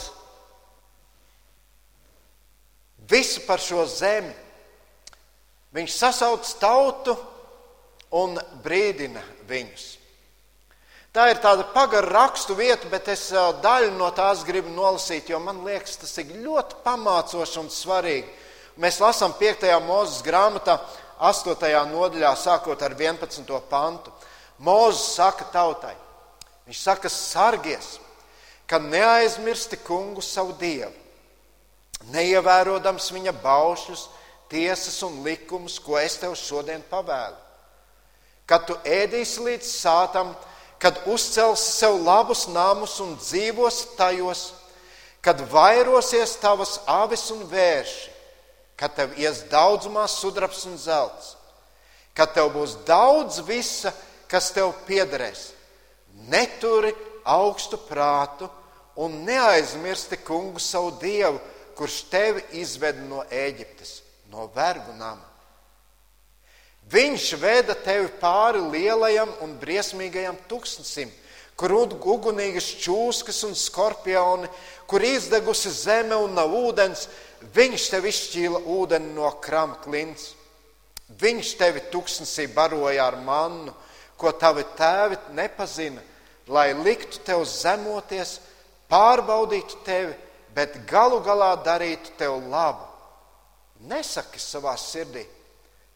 visu 3.08 3.42
par 3.46 3.62
šo 3.62 3.86
zemi, 3.88 4.34
viņš 5.74 5.96
sasauc 5.96 6.52
tautu 6.60 7.16
un 8.12 8.36
brīdina 8.62 9.22
viņus. 9.48 10.01
Tā 11.12 11.26
ir 11.28 11.42
tāda 11.44 11.66
pagara 11.74 12.08
rakstu 12.08 12.54
vieta, 12.56 12.88
bet 12.88 13.10
es 13.12 13.26
daļu 13.60 13.90
no 13.98 14.06
tās 14.16 14.46
gribu 14.48 14.70
nolasīt, 14.72 15.28
jo 15.28 15.36
man 15.44 15.58
liekas, 15.66 15.98
tas 16.00 16.14
ir 16.22 16.30
ļoti 16.40 16.78
pamācoši 16.86 17.58
un 17.60 17.66
svarīgi. 17.68 18.30
Mēs 18.80 18.96
lasām 19.02 19.34
5. 19.36 19.66
mūzes 19.84 20.22
grāmatā, 20.24 20.78
8. 21.20 21.66
nodaļā, 21.90 22.30
sākot 22.40 22.80
ar 22.80 22.94
11. 22.96 23.44
pantu. 23.68 24.08
Mūzes 24.64 25.02
saka 25.18 25.44
tautai, 25.52 25.92
viņš 26.64 26.80
saka, 26.80 27.10
sargies, 27.12 27.98
ka 28.64 28.78
neaizmirsti 28.80 29.76
kungu 29.84 30.24
savu 30.24 30.54
dievu, 30.56 30.94
neievērodams 32.14 33.10
viņa 33.12 33.34
baušļus, 33.42 34.06
tiesas 34.48 34.96
un 35.04 35.20
likumus, 35.26 35.76
ko 35.76 35.98
es 36.00 36.16
tev 36.22 36.32
šodien 36.40 36.80
pavēlu. 36.88 37.36
Kad 38.48 38.64
tu 38.70 38.78
ēdīsi 38.88 39.44
līdz 39.44 39.68
sātam, 39.68 40.32
kad 40.82 40.98
uzcelsi 41.06 41.72
sev 41.72 42.00
labus 42.02 42.48
namus 42.50 42.96
un 43.00 43.14
dzīvos 43.14 43.84
tajos, 43.94 44.48
kad 45.22 45.38
vairosies 45.52 46.34
tavas 46.42 46.80
avis 46.90 47.28
un 47.30 47.44
vērši, 47.46 48.10
kad 48.74 48.90
tev 48.96 49.14
ies 49.14 49.44
daudzumā 49.46 50.08
sudrabs 50.10 50.64
un 50.66 50.74
zelts, 50.74 51.36
kad 52.18 52.34
tev 52.34 52.50
būs 52.56 52.74
daudz 52.88 53.38
visa, 53.46 53.92
kas 54.26 54.50
tev 54.50 54.72
piederēs. 54.88 55.52
Neturi 56.26 56.90
augstu 57.22 57.78
prātu 57.86 58.50
un 58.98 59.20
neaizmirsti 59.22 60.18
kungu 60.26 60.58
savu 60.58 60.96
dievu, 60.98 61.38
kurš 61.78 62.02
tevi 62.10 62.42
izved 62.58 62.98
no 63.06 63.22
Ēģiptes, 63.30 64.00
no 64.34 64.50
vergu 64.56 64.98
nama. 64.98 65.31
Viņš 66.92 67.26
veda 67.40 67.74
tevi 67.78 68.10
pāri 68.20 68.60
lielajam 68.60 69.30
un 69.40 69.54
briesmīgajam 69.60 70.36
tūkstnesim, 70.50 71.08
kur 71.56 71.72
ugunīgas 71.72 72.68
čūskas 72.82 73.38
un 73.48 73.56
skorpioni, 73.56 74.50
kur 74.86 75.04
izdegusi 75.04 75.72
zeme 75.72 76.18
un 76.20 76.36
nav 76.36 76.52
ūdens. 76.52 77.06
Viņš 77.54 77.88
tev 77.90 78.06
izšķīla 78.10 78.60
ūdeni 78.76 79.14
no 79.16 79.30
krama 79.42 79.78
klints. 79.82 80.34
Viņš 81.18 81.56
tevi 81.58 81.82
tūkstnesī 81.92 82.46
baroja 82.52 83.08
ar 83.08 83.16
mannu, 83.24 83.72
ko 84.16 84.30
tavi 84.36 84.64
tēvi 84.76 85.18
nepazina, 85.34 86.00
lai 86.46 86.70
liktu 86.76 87.20
tev 87.26 87.42
zemoties, 87.48 88.38
pārbaudītu 88.92 89.80
tevi, 89.86 90.14
bet 90.54 90.82
galu 90.88 91.20
galā 91.24 91.54
darītu 91.64 92.14
tev 92.20 92.36
labu. 92.52 92.84
Nesaki 93.88 94.38
savā 94.38 94.76
sirdī, 94.78 95.24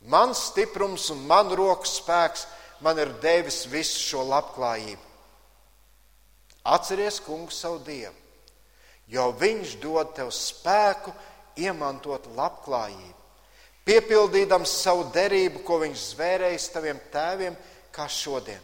Mans 0.06 0.44
stiprums 0.52 1.08
un 1.10 1.24
man 1.26 1.50
roku 1.50 1.88
spēks 1.88 2.46
man 2.80 2.98
ir 2.98 3.10
devis 3.22 3.64
visu 3.66 3.98
šo 3.98 4.22
labklājību. 4.28 5.02
Atceries, 6.66 7.18
kungs, 7.22 7.58
savu 7.62 7.78
dievu, 7.86 8.14
jo 9.10 9.28
viņš 9.38 9.76
dod 9.82 10.14
tev 10.16 10.32
spēku 10.34 11.12
iemantot 11.62 12.26
labklājību, 12.34 13.14
piepildīdams 13.86 14.72
savu 14.82 15.06
derību, 15.14 15.62
ko 15.66 15.78
viņš 15.84 16.08
zvērējis 16.12 16.70
taviem 16.74 16.98
tēviem, 17.12 17.58
kā 17.94 18.08
šodien. 18.10 18.62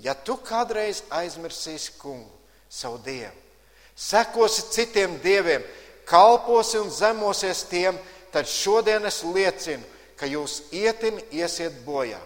Ja 0.00 0.14
tu 0.14 0.38
kādreiz 0.44 1.02
aizmirsīsi 1.12 1.96
kungu, 2.00 2.30
savu 2.68 3.00
dievu, 3.04 3.34
sekosi 3.96 4.64
citiem 4.72 5.18
dieviem, 5.24 5.64
kalposi 6.08 6.80
un 6.80 6.90
zemosies 6.92 7.64
tiem, 7.68 7.98
tad 8.32 8.48
šodien 8.48 9.04
es 9.08 9.20
liecinu, 9.24 9.84
ka 10.18 10.26
jūs 10.26 10.64
ietin 10.74 11.20
iesiet 11.30 11.80
bojā, 11.86 12.18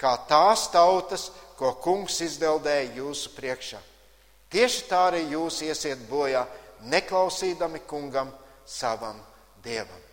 kā 0.00 0.14
tās 0.28 0.68
tautas, 0.72 1.28
ko 1.58 1.74
kungs 1.82 2.20
izdeldēja 2.24 2.94
jūsu 3.00 3.32
priekšā. 3.36 3.80
Tieši 4.48 4.84
tā 4.88 5.00
arī 5.10 5.24
jūs 5.34 5.60
iesiet 5.66 6.06
bojā, 6.08 6.46
neklausīdami 6.88 7.82
kungam, 7.86 8.30
savam 8.64 9.18
dievam. 9.64 10.04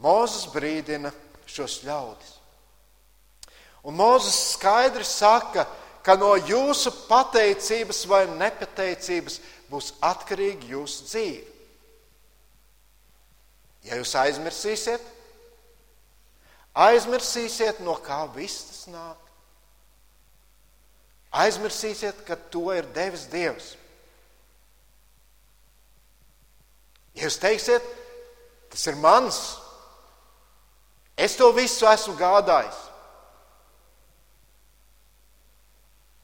Mozus 0.00 0.46
brīdina 0.52 1.10
šos 1.48 1.80
ļaudis. 1.84 2.36
Un 3.84 3.96
Mozus 3.96 4.36
skaidri 4.54 5.04
saka, 5.04 5.66
ka 6.04 6.16
no 6.16 6.34
jūsu 6.36 6.92
pateicības 7.08 8.04
vai 8.08 8.24
nepateicības 8.28 9.40
būs 9.70 9.94
atkarīga 10.04 10.72
jūsu 10.74 11.08
dzīve. 11.08 11.59
Ja 13.86 13.96
jūs 13.96 14.12
aizmirsīsiet, 14.18 15.04
aizmirsīsiet, 16.76 17.80
no 17.84 17.96
kā 18.04 18.22
viss 18.34 18.66
tas 18.68 18.82
nāk. 18.92 19.28
Aizmirsīsiet, 21.40 22.24
ka 22.26 22.36
to 22.52 22.68
ir 22.74 22.88
devis 22.94 23.24
Dievs. 23.30 23.72
Ja 27.16 27.26
jūs 27.26 27.38
teiksiet, 27.40 27.86
tas 28.70 28.84
ir 28.90 28.98
mans, 29.00 29.38
es 31.16 31.36
to 31.38 31.48
visu 31.56 31.88
esmu 31.88 32.16
gādājis. 32.18 32.82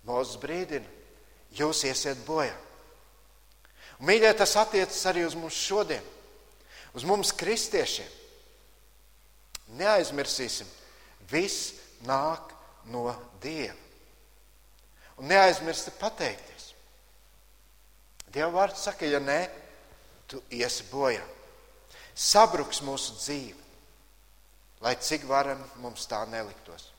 Mūsu 0.06 0.38
brīdina, 0.42 0.86
jūs 1.56 1.82
iesiet 1.88 2.20
bojā. 2.26 2.54
Mīļie, 4.06 4.30
tas 4.36 4.52
attiecas 4.60 5.00
arī 5.08 5.24
uz 5.26 5.34
mums 5.38 5.56
šodien 5.56 6.04
uz 6.96 7.04
mums, 7.04 7.32
kristiešiem. 7.36 8.08
Neaizmirsīsim, 9.76 10.68
viss 11.30 11.74
nāk 12.06 12.54
no 12.92 13.10
Dieva. 13.42 13.76
Un 15.16 15.30
neaizmirsti 15.30 15.94
pateikties. 15.96 16.72
Dieva 18.32 18.50
vārds 18.52 18.82
saka, 18.84 19.08
ja 19.08 19.20
nē, 19.20 19.38
tu 20.28 20.42
iesi 20.52 20.84
bojā. 20.90 21.24
Sabruks 22.16 22.82
mūsu 22.84 23.16
dzīve, 23.16 23.62
lai 24.84 24.96
cik 25.00 25.24
varam 25.28 25.60
mums 25.80 26.04
tā 26.08 26.22
neliktos. 26.28 26.90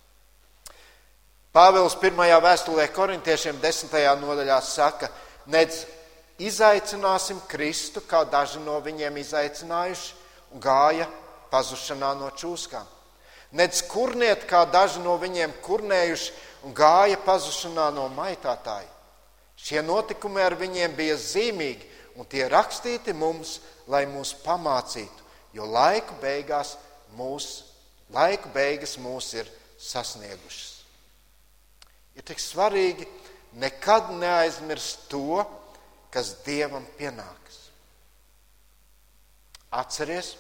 Pāvils 1.54 1.96
pirmajā 1.98 2.38
vēstulē 2.42 2.88
korintiešiem 2.94 3.62
desmitajā 3.62 4.14
nodaļā 4.20 4.58
saka, 4.62 5.10
nedz 5.50 5.86
izaicināsim 6.40 7.40
Kristu, 7.50 8.02
kā 8.02 8.24
daži 8.30 8.62
no 8.64 8.78
viņiem 8.84 9.18
izaicinājuši, 9.22 10.14
un 10.54 10.62
gāja 10.62 11.08
pazušanā 11.52 12.14
no 12.20 12.30
čūskām. 12.38 12.86
Nec 13.58 13.80
kurniet, 13.88 14.44
kā 14.50 14.66
daži 14.70 15.02
no 15.02 15.16
viņiem 15.20 15.56
kurnējuši, 15.64 16.34
un 16.68 16.76
gāja 16.76 17.18
pazušanā 17.24 17.90
no 17.96 18.08
maitātāja. 18.12 18.90
Šie 19.58 19.82
notikumi 19.82 20.44
ar 20.44 20.54
viņiem 20.60 20.94
bija 20.98 21.16
zīmīgi, 21.18 21.88
un 22.18 22.28
tie 22.30 22.46
rakstīti 22.50 23.14
mums, 23.14 23.60
lai 23.88 24.06
mūs 24.10 24.34
pamācītu, 24.44 25.26
jo 25.56 25.66
laiku 25.66 26.18
beigās 26.22 26.76
mūs, 27.18 27.64
laiku 28.14 28.52
beigas 28.54 28.98
mūs 29.02 29.32
ir 29.38 29.50
sasniegušas. 29.80 30.74
Ir 32.18 32.26
tik 32.26 32.42
svarīgi 32.42 33.06
nekad 33.62 34.12
neaizmirst 34.18 35.08
to, 35.12 35.46
kas 36.14 36.36
Dievam 36.46 36.86
pienāks. 36.98 37.60
Atceries 39.78 40.36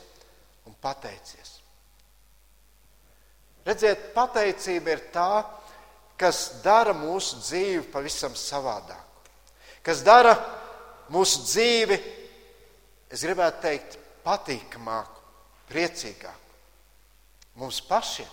un 0.67 0.75
pateicies. 0.81 1.57
Redziet, 3.67 4.13
pateicība 4.15 4.95
ir 4.95 5.03
tā, 5.11 5.43
kas 6.17 6.61
dara 6.63 6.95
mūsu 6.95 7.41
dzīvi 7.43 7.83
pavisam 7.91 8.35
savādāku. 8.39 9.03
Kas 9.83 10.01
dara 10.07 10.33
mūsu 11.11 11.43
dzīvi, 11.43 11.99
es 13.11 13.23
gribētu 13.27 13.63
teikt, 13.67 13.99
patīkamāku, 14.23 15.23
priecīgāku 15.67 16.47
mums 17.57 17.81
pašiem. 17.81 18.29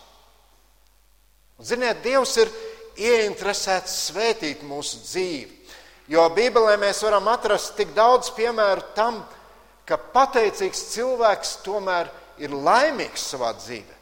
Un, 1.58 1.66
ziniet, 1.66 2.02
Dievs 2.04 2.36
ir 2.42 2.50
ieinteresēts 3.00 3.94
svētīt 4.10 4.64
mūsu 4.66 5.00
dzīvi. 5.04 5.63
Jo 6.10 6.26
Bībelē 6.36 6.76
mēs 6.80 7.00
varam 7.04 7.28
atrast 7.32 7.76
tik 7.78 7.94
daudz 7.96 8.28
piemēru 8.36 8.84
tam, 8.96 9.22
ka 9.88 9.96
pateicīgs 9.96 10.88
cilvēks 10.92 11.58
tomēr 11.64 12.10
ir 12.40 12.52
laimīgs 12.52 13.24
savā 13.32 13.54
dzīvē. 13.56 13.96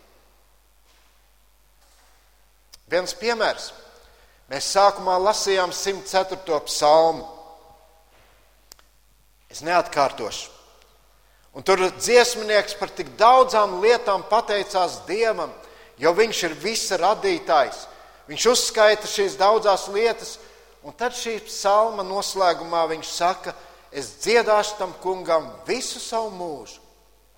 Viens 2.93 3.15
piemērs. 3.17 3.71
Mēs 4.53 4.67
sākumā 4.75 5.15
lasījām 5.23 5.71
104. 5.73 6.59
psalmu. 6.67 7.25
Es 9.49 9.63
neatkārtošu. 9.65 10.51
Un 11.53 11.65
tur 11.65 11.85
dziesminieks 11.99 12.75
par 12.81 12.91
tik 12.93 13.11
daudzām 13.21 13.79
lietām 13.83 14.25
pateicās 14.29 15.03
Dievam, 15.09 15.53
jo 16.01 16.13
Viņš 16.17 16.43
ir 16.49 16.55
visa 16.61 16.97
radītājs. 17.01 17.87
Viņš 18.29 18.47
uzskaita 18.49 19.09
šīs 19.09 19.37
daudzas 19.37 19.89
lietas, 19.93 20.39
un 20.83 20.95
tad 20.99 21.15
šī 21.17 21.39
psalma 21.47 22.05
noslēgumā 22.07 22.87
viņš 22.91 23.13
saka, 23.13 23.55
es 23.93 24.17
dziedāšu 24.23 24.79
tam 24.81 24.95
kungam 25.03 25.51
visu 25.67 26.01
savu 26.01 26.33
mūžu. 26.35 26.81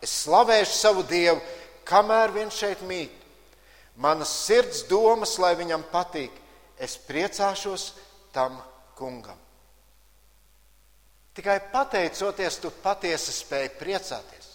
Es 0.03 0.13
slavēšu 0.25 0.75
savu 0.77 1.05
Dievu, 1.09 1.41
kamēr 1.89 2.33
viņš 2.35 2.59
šeit 2.61 2.83
mīt. 2.85 3.13
Manas 3.97 4.33
sirds 4.47 4.83
domas, 4.89 5.37
lai 5.39 5.55
viņam 5.57 5.85
patīk, 5.93 6.33
es 6.79 6.97
priecāšos 6.99 7.93
tam 8.35 8.59
kungam. 8.99 9.39
Tikai 11.35 11.59
pateicoties, 11.73 12.61
tu 12.63 12.71
patiesi 12.83 13.33
spēj 13.35 13.73
priecāties. 13.79 14.51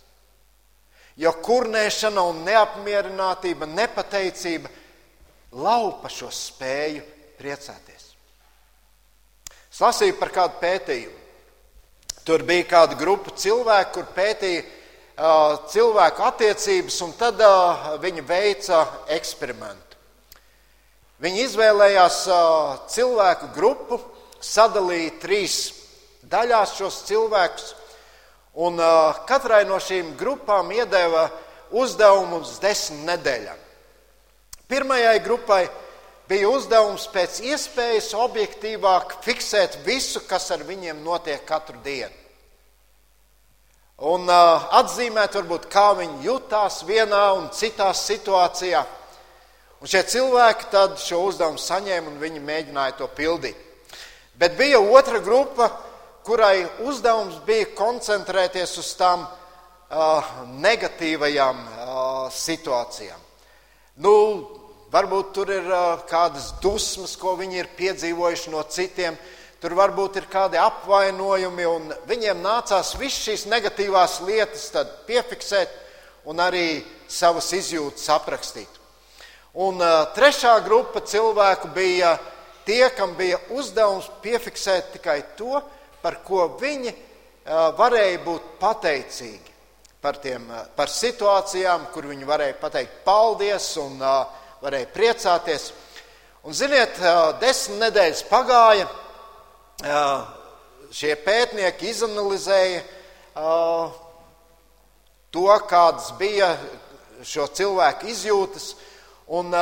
Jo 1.19 1.33
kurnēšana 1.43 2.23
un 2.23 2.45
neapmierinātība, 2.47 3.67
nepateicība 3.67 4.71
laupa 5.59 6.11
šo 6.11 6.29
spēju 6.31 7.03
priecāties. 7.39 7.98
Es 9.79 9.83
lasīju 9.85 10.17
par 10.19 10.27
kādu 10.35 10.57
pētījumu. 10.59 11.13
Tur 12.27 12.41
bija 12.43 12.65
kāda 12.67 12.97
grupa 12.99 13.31
cilvēku, 13.31 13.93
kur 13.95 14.09
pētīja 14.11 14.65
uh, 14.65 15.53
cilvēku 15.71 16.25
attiecības, 16.27 16.97
un 17.05 17.13
tad 17.15 17.39
uh, 17.39 17.85
viņi 18.03 18.25
veica 18.27 18.81
eksperimentu. 19.15 19.95
Viņi 21.23 21.45
izvēlējās 21.45 22.17
uh, 22.27 22.75
cilvēku 22.91 23.53
grupu, 23.55 24.01
sadalīja 24.43 25.15
trīs 25.23 25.55
daļās 26.27 26.75
šos 26.75 26.99
cilvēkus, 27.07 27.71
un 28.59 28.83
uh, 28.83 29.23
katrai 29.31 29.61
no 29.63 29.79
šīm 29.79 30.11
grupām 30.19 30.75
iedeva 30.75 31.29
uzdevumu 31.71 32.41
uz 32.43 32.57
desmit 32.59 33.07
nedēļām. 33.13 33.67
Pirmajai 34.67 35.19
grupai 35.23 35.63
bija 36.29 36.49
uzdevums 36.49 37.07
pēc 37.09 37.39
iespējas 37.49 38.11
objektīvāk 38.13 39.17
fiksēt 39.25 39.79
visu, 39.85 40.21
kas 40.29 40.51
ar 40.53 40.61
viņiem 40.67 41.01
notiek 41.01 41.41
katru 41.47 41.79
dienu. 41.83 42.13
Un 43.99 44.29
uh, 44.31 44.69
atzīmēt, 44.79 45.33
varbūt, 45.35 45.65
kā 45.73 45.89
viņi 45.97 46.23
jutās 46.23 46.83
vienā 46.87 47.23
un 47.35 47.49
citā 47.51 47.89
situācijā. 47.97 48.85
Un 49.79 49.89
šie 49.91 50.03
cilvēki 50.07 50.69
tad 50.71 50.95
šo 51.01 51.23
uzdevumu 51.27 51.59
saņēma 51.59 52.13
un 52.13 52.21
viņi 52.21 52.43
mēģināja 52.45 52.95
to 53.01 53.09
pildīt. 53.17 53.57
Bet 54.39 54.55
bija 54.59 54.79
otra 54.79 55.19
grupa, 55.19 55.67
kurai 56.23 56.61
uzdevums 56.87 57.41
bija 57.47 57.73
koncentrēties 57.75 58.77
uz 58.79 58.93
tām 58.99 59.25
uh, 59.25 60.31
negatīvajām 60.61 61.59
uh, 61.65 62.23
situācijām. 62.31 63.19
Nu, 63.99 64.15
Varbūt 64.89 65.33
tur 65.37 65.51
ir 65.53 65.67
kādas 66.09 66.47
dusmas, 66.63 67.13
ko 67.19 67.35
viņi 67.37 67.59
ir 67.61 67.67
piedzīvojuši 67.77 68.53
no 68.55 68.63
citiem. 68.73 69.17
Tur 69.61 69.75
varbūt 69.77 70.17
ir 70.17 70.25
kādi 70.31 70.57
apvainojumi, 70.57 71.65
un 71.67 71.91
viņiem 72.09 72.41
nācās 72.41 72.95
visas 72.97 73.21
šīs 73.27 73.43
negatīvās 73.51 74.17
lietas 74.25 74.71
piefiksēt 75.05 75.75
un 76.31 76.41
arī 76.41 76.81
savas 77.11 77.51
izjūtas 77.53 78.07
aprakstīt. 78.15 78.79
Un 79.61 79.77
trešā 80.15 80.55
grupa 80.65 81.03
cilvēku 81.05 81.69
bija 81.75 82.15
tie, 82.65 82.87
kam 82.95 83.13
bija 83.19 83.37
uzdevums 83.53 84.09
piefiksēt 84.23 84.93
tikai 84.97 85.19
to, 85.37 85.61
par 86.01 86.23
ko 86.25 86.47
viņi 86.57 86.95
varēja 87.77 88.25
būt 88.25 88.51
pateicīgi. 88.57 89.45
Par, 89.99 90.15
tiem, 90.23 90.45
par 90.77 90.87
situācijām, 90.87 91.89
kur 91.91 92.07
viņi 92.07 92.23
varēja 92.23 92.55
pateikt 92.61 93.01
paldies 93.03 93.73
un 93.81 93.97
uh, 93.99 94.38
varēja 94.63 94.89
priecāties. 94.93 95.69
Un, 96.43 96.55
ziniet, 96.55 96.99
desmit 97.41 97.79
nedēļas 97.83 98.23
pagāja, 98.29 98.87
šie 100.95 101.15
pētnieki 101.23 101.89
izanalizēja 101.91 102.83
to, 105.31 105.47
kādas 105.69 106.11
bija 106.19 106.53
šo 107.27 107.47
cilvēku 107.59 108.09
izjūtas. 108.11 108.71
Un, 109.29 109.53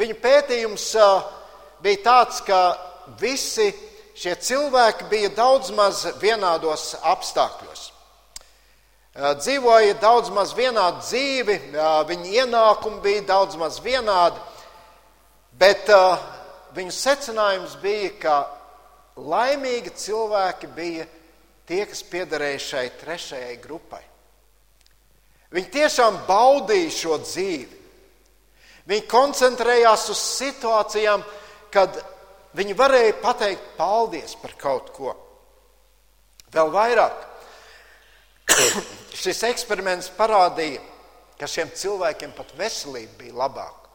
viņa 0.00 0.18
pētījums 0.22 0.90
bija 1.82 2.02
tāds, 2.04 2.42
ka 2.46 2.60
visi 3.20 3.70
šie 4.20 4.36
cilvēki 4.36 5.08
bija 5.10 5.32
daudz 5.34 5.72
maz 5.74 6.04
vienādos 6.20 6.92
apstākļos 7.00 7.89
dzīvoja 9.14 9.96
daudz 10.00 10.30
maz 10.30 10.52
vienādu 10.54 11.02
dzīvi, 11.02 11.56
viņa 12.06 12.34
ienākumi 12.44 13.00
bija 13.02 13.22
daudz 13.32 13.56
maz 13.58 13.80
vienādi, 13.82 14.38
bet 15.58 15.90
viņu 16.76 16.94
secinājums 16.94 17.74
bija, 17.82 18.12
ka 18.22 18.36
laimīgi 19.18 19.90
cilvēki 19.98 20.70
bija 20.76 21.08
tie, 21.66 21.82
kas 21.86 22.04
piederēja 22.06 22.62
šai 22.68 22.86
trešajai 23.00 23.58
grupai. 23.62 24.02
Viņi 25.50 25.72
tiešām 25.74 26.20
baudīja 26.28 26.90
šo 26.94 27.18
dzīvi. 27.24 27.78
Viņi 28.90 29.06
koncentrējās 29.10 30.06
uz 30.10 30.20
situācijām, 30.38 31.22
kad 31.74 31.98
viņi 32.58 32.76
varēja 32.78 33.18
pateikt 33.22 33.74
paldies 33.76 34.36
par 34.38 34.54
kaut 34.58 34.92
ko. 34.94 35.14
Vēl 36.54 36.70
vairāk, 36.74 37.26
šis 39.16 39.42
eksperiments 39.50 40.10
parādīja, 40.16 40.80
ka 41.40 41.48
šiem 41.48 41.70
cilvēkiem 41.74 42.34
pat 42.36 42.52
veselība 42.58 43.22
bija 43.22 43.38
labāka. 43.42 43.88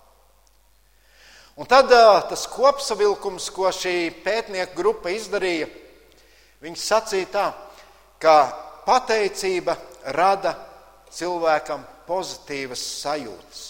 Un 1.55 1.67
tad 1.71 1.87
tas 1.87 2.47
kopsavilkums, 2.51 3.47
ko 3.55 3.69
šī 3.71 4.09
pētnieku 4.25 4.75
grupa 4.75 5.13
izdarīja, 5.13 5.69
viņi 6.63 6.81
sacīja 6.81 7.29
tā, 7.31 7.45
ka 8.19 8.35
pateicība 8.87 9.77
rada 10.17 10.55
cilvēkam 11.15 11.85
pozitīvas 12.09 12.81
sajūtas. 12.99 13.63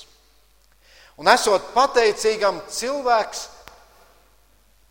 Un 1.21 1.29
esot 1.31 1.69
pateicīgam, 1.75 2.58
cilvēks 2.67 3.45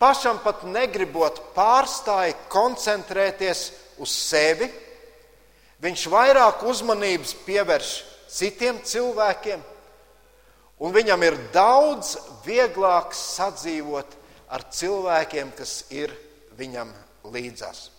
pašam 0.00 0.38
pat 0.44 0.62
negribot 0.68 1.40
pārstāja 1.56 2.36
koncentrēties 2.52 3.66
uz 4.04 4.14
sevi 4.14 4.70
Viņš 5.84 6.06
vairāk 6.08 6.62
uzmanības 6.64 7.34
pievērš 7.44 7.88
citiem 8.32 8.78
cilvēkiem, 8.80 9.60
un 10.80 10.94
viņam 10.94 11.26
ir 11.26 11.36
daudz 11.52 12.14
vieglāk 12.46 13.12
sadzīvot 13.16 14.16
ar 14.48 14.64
cilvēkiem, 14.72 15.52
kas 15.58 15.82
ir 15.92 16.14
viņam 16.56 16.88
līdzās. 17.34 17.90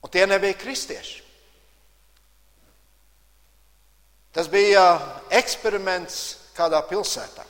Un 0.00 0.10
tie 0.10 0.24
nebija 0.26 0.56
kristieši. 0.58 1.20
Tas 4.34 4.48
bija 4.50 4.84
eksperiments 5.38 6.18
kādā 6.56 6.80
pilsētā. 6.86 7.44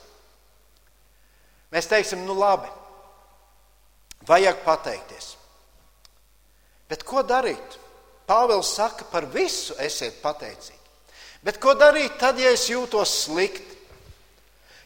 Mēs 1.71 1.87
teiksim, 1.87 2.25
nu 2.27 2.35
labi, 2.35 2.67
Vajag 4.27 4.61
pateikties. 4.65 5.35
Bet 6.89 7.05
ko 7.07 7.23
darīt? 7.23 7.77
Pāvils 8.27 8.75
saka, 8.75 9.07
par 9.11 9.25
visu 9.31 9.75
esiet 9.81 10.21
pateicīgi. 10.21 10.79
Bet 11.41 11.57
ko 11.61 11.73
darīt 11.73 12.19
tad, 12.21 12.39
ja 12.39 12.51
es 12.53 12.67
jūtos 12.69 13.25
slikti? 13.25 13.79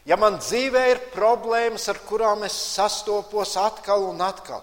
Ja 0.06 0.17
man 0.21 0.38
dzīvē 0.38 0.84
ir 0.91 1.02
problēmas, 1.13 1.88
ar 1.89 2.00
kurām 2.06 2.45
es 2.45 2.54
sastopos 2.54 3.56
atkal 3.58 4.06
un 4.06 4.21
atkal, 4.21 4.62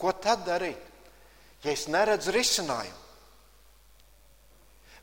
ko 0.00 0.12
tad 0.16 0.46
darīt, 0.46 0.80
ja 1.60 1.74
es 1.74 1.84
neredzu 1.92 2.32
risinājumu? 2.32 2.96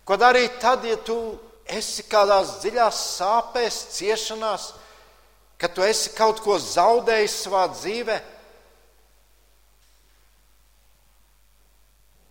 Ko 0.08 0.18
darīt 0.18 0.58
tad, 0.64 0.86
ja 0.88 0.98
tu 0.98 1.18
esi 1.68 2.08
kādās 2.10 2.58
dziļās 2.64 3.00
sāpēs, 3.20 3.80
ciešanās, 3.98 4.72
ka 5.58 5.68
tu 5.68 5.86
esi 5.86 6.14
kaut 6.18 6.42
ko 6.46 6.58
zaudējis 6.62 7.38
savā 7.44 7.66
dzīvē? 7.74 8.18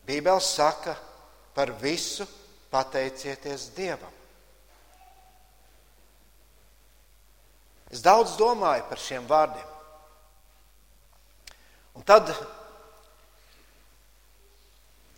Bībele 0.06 0.40
saka, 0.40 0.94
par 1.54 1.72
visu 1.80 2.26
pateicieties 2.70 3.70
Dievam. 3.74 4.12
Es 7.90 8.02
daudz 8.02 8.34
domāju 8.38 8.84
par 8.90 9.00
šiem 9.00 9.26
vārdiem. 9.30 9.72
Un 11.96 12.04
tad 12.04 12.28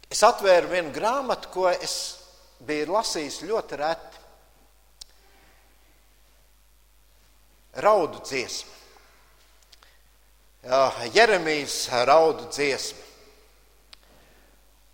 es 0.09 0.21
atvēru 0.23 0.71
vienu 0.71 0.93
grāmatu, 0.95 1.51
ko 1.53 1.67
es 1.73 1.97
biju 2.65 2.93
lasījis 2.95 3.43
ļoti 3.49 3.81
reti. 3.81 4.18
Raudu 7.77 8.23
dziesmu. 8.25 8.73
Jeremijas 11.15 11.89
raudu 12.05 12.49
dziesmu. 12.51 13.05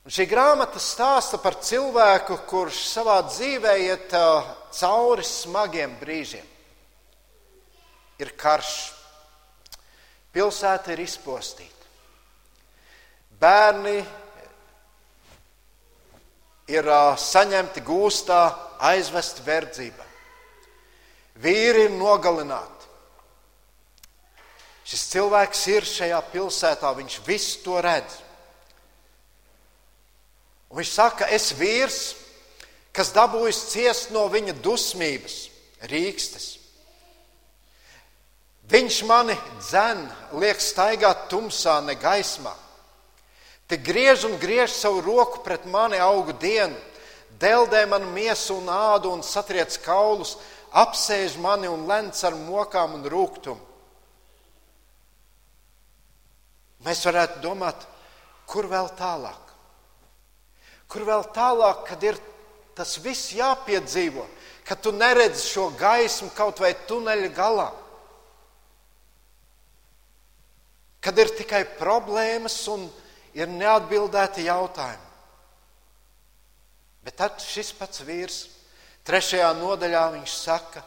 Un 0.05 0.13
šī 0.13 0.27
grāmata 0.29 0.77
stāsta 0.77 1.39
par 1.41 1.57
cilvēku, 1.65 2.37
kurš 2.45 2.83
savā 2.91 3.23
dzīvē 3.25 3.73
iet 3.87 4.13
cauri 4.77 5.25
smagiem 5.25 5.95
brīžiem. 5.97 6.45
Ir 8.21 8.35
karš, 8.37 8.93
pilsēta 10.37 10.93
ir 10.93 11.01
izpostīta, 11.07 11.89
bērni 13.41 13.97
ir 16.69 16.93
saņemti 17.25 17.83
gūstā, 17.89 18.43
aizvesti 18.93 19.43
verdzībā, 19.49 20.04
vīri 21.41 21.89
ir 21.89 21.95
nogalināti. 21.95 22.91
Šis 24.85 25.07
cilvēks 25.15 25.63
ir 25.73 25.87
šajā 25.89 26.21
pilsētā, 26.33 26.91
viņš 26.97 27.21
visu 27.25 27.63
to 27.65 27.79
redz. 27.81 28.19
Un 30.69 30.81
viņš 30.81 30.91
saka, 30.93 31.29
es 31.33 31.53
vīrs, 31.57 32.01
kas 32.93 33.15
dabūjis 33.15 33.63
ciest 33.73 34.13
no 34.13 34.27
viņa 34.29 34.57
dusmības, 34.63 35.39
rīkstes. 35.89 36.51
Viņš 38.69 39.01
mani 39.09 39.37
dzen, 39.61 40.05
liek 40.41 40.61
staigāt 40.61 41.29
tumsā, 41.33 41.81
ne 41.85 41.97
gaismā. 42.01 42.53
Te 43.69 43.77
griež 43.81 44.25
un 44.29 44.39
griež 44.41 44.73
savu 44.73 45.01
roku 45.05 45.43
pret 45.45 45.65
mani 45.69 46.01
augu 46.01 46.33
dienu, 46.37 46.77
deldē 47.41 47.85
man 47.89 48.05
miesu 48.13 48.59
un 48.61 48.69
ādu 48.69 49.13
un 49.13 49.25
satriec 49.25 49.77
kaulus, 49.85 50.37
apsēž 50.75 51.39
mani 51.39 51.71
un 51.71 51.87
lenc 51.87 52.19
ar 52.27 52.35
mokām 52.35 52.99
un 52.99 53.07
rūkumu. 53.11 53.71
Mēs 56.85 57.01
varētu 57.07 57.41
domāt, 57.41 57.87
kur 58.51 58.67
vēl 58.69 58.91
tālāk? 58.99 59.53
Kur 60.91 61.07
vēl 61.09 61.25
tālāk, 61.35 61.87
kad 61.89 62.03
ir 62.05 62.19
tas 62.77 62.99
viss 63.01 63.33
jāpiedzīvo, 63.33 64.27
kad 64.67 64.83
tu 64.85 64.93
neredzi 64.93 65.47
šo 65.47 65.71
gaismu 65.79 66.29
kaut 66.37 66.61
vai 66.61 66.75
tuneļa 66.89 67.31
galā? 67.35 67.71
Kad 71.01 71.19
ir 71.21 71.33
tikai 71.39 71.63
problēmas 71.79 72.59
un 72.73 72.85
ir 73.37 73.49
neatbildēti 73.51 74.47
jautājumi. 74.47 75.11
Bet 77.05 77.19
tad 77.21 77.41
šis 77.45 77.73
pats 77.77 78.01
vīrs, 78.05 78.39
trešajā 79.05 79.51
nodaļā, 79.59 80.05
viņš 80.17 80.35
saka, 80.37 80.83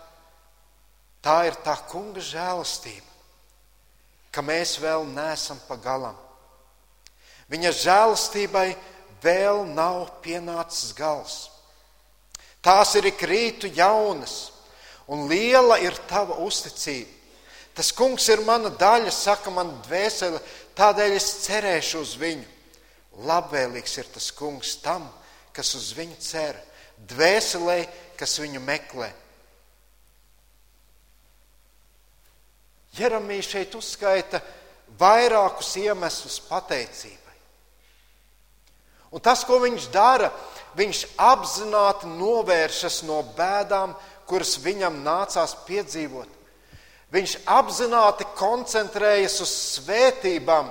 tā 1.22 1.44
ir 1.50 1.58
tā 1.66 1.76
kunga 1.90 2.22
žēlastība, 2.24 3.12
ka 4.32 4.44
mēs 4.46 4.78
vēl 4.82 5.06
neesam 5.12 5.60
pa 5.68 5.78
galam. 5.82 6.18
Viņa 7.48 7.72
žēlastībai 7.80 8.68
vēl 9.24 9.64
nav 9.72 10.10
pienācis 10.24 10.94
gals. 10.98 11.48
Tās 12.62 12.96
ir 13.00 13.08
ik 13.08 13.22
rītu 13.24 13.70
jaunas, 13.72 14.52
un 15.08 15.28
liela 15.30 15.78
ir 15.80 15.96
tava 16.10 16.42
uzticība. 16.44 17.14
Tas 17.78 17.94
kungs 17.94 18.26
ir 18.34 18.42
mana 18.42 18.72
daļa, 18.74 19.12
saka 19.14 19.52
man 19.54 19.70
dvēsele, 19.86 20.40
tādēļ 20.76 21.14
es 21.14 21.28
cerēšu 21.46 22.00
uz 22.02 22.16
viņu. 22.18 22.48
Labvēlīgs 23.28 23.94
ir 24.02 24.10
tas 24.14 24.32
kungs 24.34 24.76
tam, 24.82 25.06
kas 25.54 25.76
uz 25.78 25.92
viņu 25.98 26.18
cer, 26.22 26.58
dvēselē, 27.10 27.80
kas 28.18 28.38
viņu 28.42 28.62
meklē. 28.64 29.12
Jeremija 32.98 33.46
šeit 33.46 33.76
uzskaita 33.78 34.42
vairākus 34.98 35.76
iemeslus 35.78 36.40
pateicībai. 36.48 37.36
Un 39.14 39.24
tas, 39.24 39.44
ko 39.48 39.60
viņš 39.62 39.90
dara, 39.94 40.32
viņš 40.78 41.04
apzināti 41.22 42.10
novēršas 42.10 43.04
no 43.08 43.22
bēdām, 43.38 43.94
kuras 44.28 44.58
viņam 44.64 45.00
nācās 45.06 45.54
piedzīvot. 45.68 46.34
Viņš 47.14 47.38
apzināti 47.48 48.28
koncentrējas 48.36 49.38
uz 49.46 49.54
svētībām, 49.78 50.68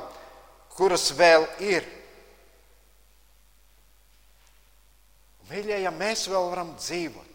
kuras 0.76 1.08
vēl 1.16 1.46
ir. 1.64 1.86
Mīļie, 5.50 5.78
ja 5.84 5.92
mēs 5.94 6.26
vēl 6.30 6.48
varam 6.50 6.72
dzīvot, 6.78 7.34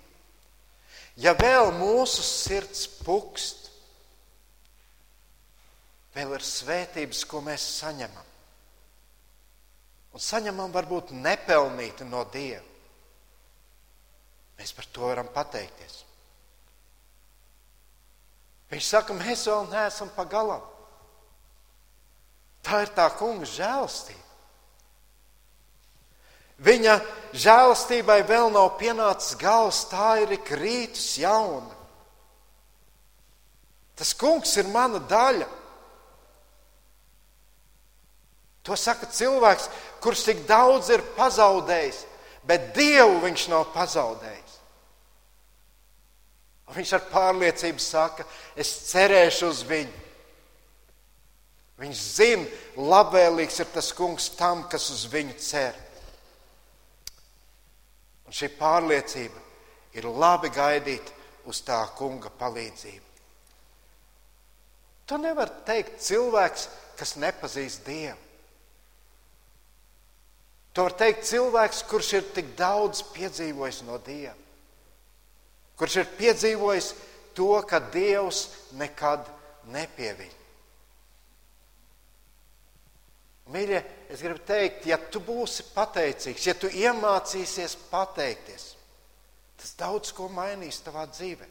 ja 1.23 1.31
vēl 1.39 1.71
mūsu 1.77 2.25
sirds 2.25 2.83
pukst, 3.05 3.69
vēl 6.15 6.35
ir 6.35 6.43
svētības, 6.43 7.23
ko 7.29 7.39
mēs 7.45 7.63
saņemam 7.79 8.27
un 10.11 10.19
saņemam 10.19 10.71
varbūt 10.75 11.13
nepelnīti 11.15 12.07
no 12.07 12.23
Dieva. 12.31 12.63
Mēs 14.59 14.73
par 14.77 14.87
to 14.93 15.07
varam 15.07 15.29
pateikties. 15.33 16.03
Viņš 18.71 18.87
saka, 18.87 19.15
mēs 19.17 19.47
vēl 19.49 19.65
neesam 19.71 20.11
pagalam. 20.15 20.61
Tā 22.61 22.83
ir 22.85 22.91
tā 22.95 23.07
kunga 23.17 23.47
žēlastība. 23.49 24.20
Viņa 26.61 26.97
žēlastībai 27.33 28.21
vēl 28.27 28.51
nav 28.53 28.75
pienācis 28.77 29.37
gals, 29.39 29.85
tā 29.89 30.19
ir 30.21 30.35
ik 30.37 30.51
rītus 30.59 31.15
jauna. 31.21 31.73
Tas 33.97 34.13
kungs 34.17 34.53
ir 34.61 34.69
mana 34.69 35.01
daļa. 35.01 35.47
To 38.65 38.77
saka 38.77 39.09
cilvēks, 39.09 39.67
kurš 40.01 40.23
tik 40.27 40.45
daudz 40.49 40.91
ir 40.93 41.01
pazaudējis, 41.17 42.03
bet 42.45 42.71
Dievu 42.77 43.17
viņš 43.23 43.47
nav 43.49 43.71
pazaudējis. 43.73 44.57
Un 46.69 46.77
viņš 46.77 46.93
ar 46.95 47.07
pārliecību 47.11 47.81
saka, 47.83 48.25
es 48.55 48.69
cerēšu 48.91 49.49
uz 49.49 49.63
viņu. 49.67 49.97
Viņš 51.81 52.01
zina, 52.15 52.45
labvēlīgs 52.77 53.57
ir 53.63 53.71
tas 53.73 53.89
kungs 53.97 54.29
tam, 54.37 54.67
kas 54.69 54.85
uz 54.93 55.07
viņu 55.09 55.39
cer. 55.41 55.73
Un 58.31 58.35
šī 58.39 58.47
pārliecība 58.55 59.41
ir 59.99 60.05
labi 60.07 60.47
gaidīt 60.55 61.09
uz 61.51 61.59
tā 61.67 61.81
kunga 61.97 62.31
palīdzību. 62.39 63.09
To 65.11 65.17
nevar 65.19 65.51
teikt 65.67 65.99
cilvēks, 65.99 66.69
kas 66.95 67.17
nepazīst 67.19 67.83
Dievu. 67.83 68.15
To 70.71 70.85
var 70.87 70.95
teikt 70.95 71.27
cilvēks, 71.27 71.83
kurš 71.91 72.13
ir 72.15 72.29
tik 72.31 72.53
daudz 72.55 73.03
piedzīvojis 73.11 73.81
no 73.83 73.99
Dieva. 73.99 74.37
Kurš 75.75 75.97
ir 75.99 76.13
piedzīvojis 76.15 76.93
to, 77.35 77.51
ka 77.67 77.81
Dievs 77.91 78.45
nekad 78.79 79.27
nepieviļ. 79.75 80.40
Mīļie, 83.49 83.81
es 84.13 84.21
gribu 84.21 84.43
teikt, 84.45 84.85
ja 84.85 84.99
tu 85.11 85.19
būsi 85.25 85.65
pateicīgs, 85.73 86.45
ja 86.45 86.53
tu 86.53 86.69
iemācīsies 86.69 87.73
pateikties, 87.89 88.67
tas 89.57 89.73
daudz 89.79 90.13
ko 90.15 90.29
mainīs 90.31 90.79
tavā 90.85 91.07
dzīvē. 91.09 91.47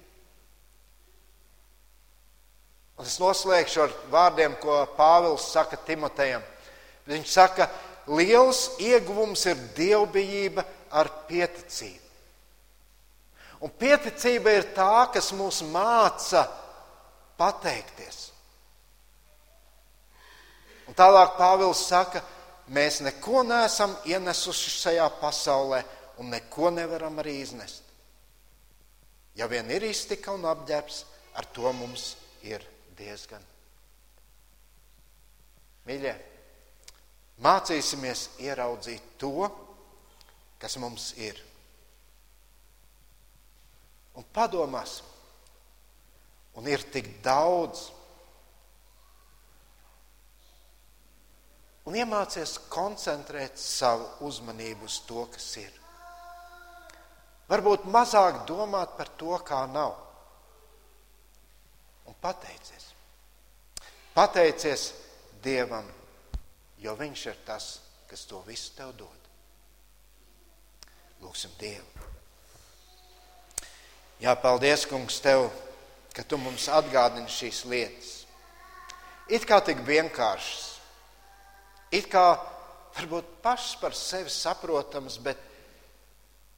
Un 3.00 3.08
es 3.08 3.16
noslēgšu 3.20 3.82
ar 3.82 3.92
vārdiem, 4.12 4.54
ko 4.60 4.82
Pāvils 4.96 5.46
saka 5.54 5.78
Timotejam. 5.88 6.42
Viņš 7.08 7.30
saka, 7.32 7.66
liels 8.12 8.74
ieguvums 8.82 9.46
ir 9.48 9.56
dievbijība 9.76 10.66
ar 10.92 11.08
pieticību. 11.28 12.10
Un 13.60 13.72
pieticība 13.76 14.52
ir 14.56 14.68
tā, 14.76 15.08
kas 15.12 15.32
mūs 15.36 15.62
māca 15.68 16.46
pateikties. 17.40 18.29
Un 20.90 20.96
tālāk 20.98 21.36
Pāvils 21.38 21.84
saka, 21.86 22.22
mēs 22.74 22.98
neko 23.06 23.44
neesam 23.46 23.94
ienesuši 24.10 24.72
šajā 24.74 25.06
pasaulē 25.20 25.84
un 26.18 26.32
neko 26.34 26.72
nevaram 26.74 27.22
arī 27.22 27.36
iznest. 27.44 27.86
Ja 29.38 29.46
vien 29.46 29.70
ir 29.70 29.86
iztika 29.86 30.34
un 30.34 30.48
apģērbs, 30.50 31.04
ar 31.38 31.46
to 31.54 31.70
mums 31.72 32.16
ir 32.42 32.66
diezgan. 32.98 33.46
Mīļie! 35.86 36.18
mācīsimies 37.44 38.26
ieraudzīt 38.44 39.16
to, 39.20 39.48
kas 40.60 40.76
mums 40.80 41.12
ir. 41.20 41.38
Un 44.18 44.26
padomāsim, 44.34 45.06
un 46.58 46.68
ir 46.68 46.84
tik 46.92 47.20
daudz. 47.24 47.88
Un 51.88 51.96
iemācies 51.96 52.58
koncentrēt 52.70 53.58
savu 53.58 54.26
uzmanību 54.28 54.84
uz 54.84 54.98
to, 55.08 55.24
kas 55.32 55.46
ir. 55.62 55.72
Varbūt 57.50 57.88
mazāk 57.90 58.44
domāt 58.46 58.92
par 58.98 59.08
to, 59.18 59.32
kā 59.46 59.64
nav. 59.72 59.96
Un 62.06 62.14
pateicies. 62.20 62.90
Pateicies 64.14 64.90
Dievam, 65.42 65.86
jo 66.78 66.94
Viņš 66.98 67.26
ir 67.30 67.40
tas, 67.46 67.72
kas 68.10 68.26
to 68.28 68.42
visu 68.46 68.74
tev 68.76 68.92
dod. 68.98 69.28
Lūksim 71.24 71.52
Dievu. 71.58 72.08
Jā, 74.20 74.34
paldies, 74.36 74.84
Kungs, 74.84 75.16
tev, 75.24 75.46
ka 76.12 76.22
tu 76.28 76.36
mums 76.36 76.68
atgādini 76.68 77.30
šīs 77.30 77.64
lietas. 77.64 78.10
It 79.32 79.46
kā 79.48 79.62
tik 79.64 79.80
vienkāršas, 79.86 80.69
it 81.90 82.08
kā 82.10 82.38
varbūt 82.96 83.36
pašas 83.42 83.76
par 83.80 83.94
sevi 83.96 84.30
saprotamas, 84.32 85.18
bet 85.22 85.38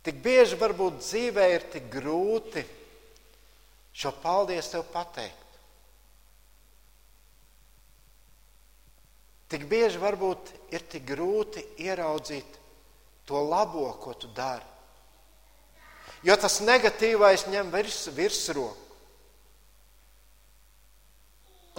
tik 0.05 0.23
bieži 0.25 0.59
varbūt 0.61 1.01
dzīvē 1.03 1.47
ir 1.55 1.69
tik 1.73 1.89
grūti 1.93 2.65
šo 3.93 4.13
paldies 4.23 4.71
tev 4.73 4.87
pateikt. 4.93 5.39
Tik 9.53 9.67
bieži 9.69 10.01
varbūt 10.01 10.55
ir 10.73 10.85
tik 10.89 11.05
grūti 11.11 11.61
ieraudzīt 11.85 12.57
to 13.29 13.43
labo, 13.45 13.91
ko 14.01 14.15
tu 14.17 14.31
dari. 14.33 14.65
Jo 16.25 16.39
tas 16.41 16.61
negatīvais 16.65 17.45
ņem 17.51 17.69
virs, 17.75 18.07
virsroku. 18.17 18.79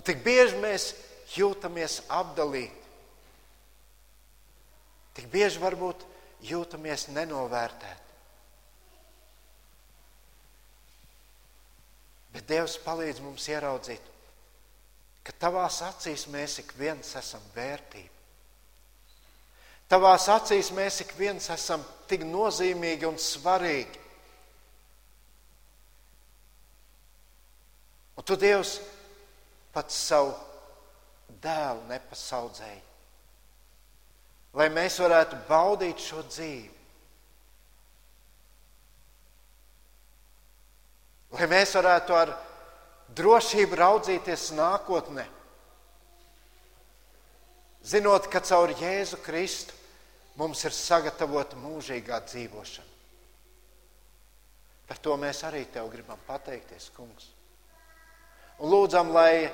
Tik 0.03 0.19
bieži 0.19 0.57
mēs 0.59 0.89
jūtamies 1.37 2.01
apdalīti. 2.11 2.82
Tik 5.13 5.29
bieži 5.33 5.61
varbūt 5.61 6.05
jūtamies 6.43 7.07
nenovērtēti. 7.13 8.01
Bet 12.33 12.47
Dievs 12.49 12.79
palīdz 12.81 13.21
mums 13.21 13.45
ieraudzīt, 13.51 14.01
ka 15.21 15.35
tavās 15.37 15.77
acīs 15.85 16.25
mēs 16.33 16.57
ik 16.63 16.73
viens 16.79 17.13
esam 17.19 17.43
vērtība. 17.53 18.09
Tavās 19.93 20.25
acīs 20.33 20.71
mēs 20.73 21.03
ik 21.03 21.11
viens 21.19 21.45
esam 21.53 21.83
tik 22.09 22.23
nozīmīgi 22.25 23.05
un 23.05 23.19
svarīgi. 23.21 23.99
Un 28.17 28.25
tu, 28.25 28.37
Dievs, 28.39 28.79
pats 29.73 29.99
savu 30.09 30.33
dēlu 31.43 31.85
nepasaudzēji, 31.89 32.81
lai 34.53 34.69
mēs 34.73 34.99
varētu 35.01 35.39
baudīt 35.47 36.01
šo 36.01 36.23
dzīvi. 36.27 36.71
Lai 41.33 41.47
mēs 41.49 41.73
varētu 41.73 42.13
ar 42.13 42.33
drošību 43.17 43.77
raudzīties 43.77 44.51
nākotnē, 44.53 45.25
zinot, 47.83 48.29
ka 48.29 48.41
caur 48.45 48.73
Jēzu 48.77 49.17
Kristu 49.25 49.73
mums 50.37 50.61
ir 50.65 50.73
sagatavota 50.73 51.57
mūžīgā 51.57 52.19
dzīvošana. 52.29 52.91
Par 54.87 54.99
to 55.01 55.15
mēs 55.17 55.41
arī 55.47 55.63
tev 55.73 55.87
gribam 55.89 56.19
pateikties, 56.27 56.91
Kungs. 56.93 57.31
Un 58.61 58.69
lūdzam, 58.69 59.09
lai, 59.15 59.49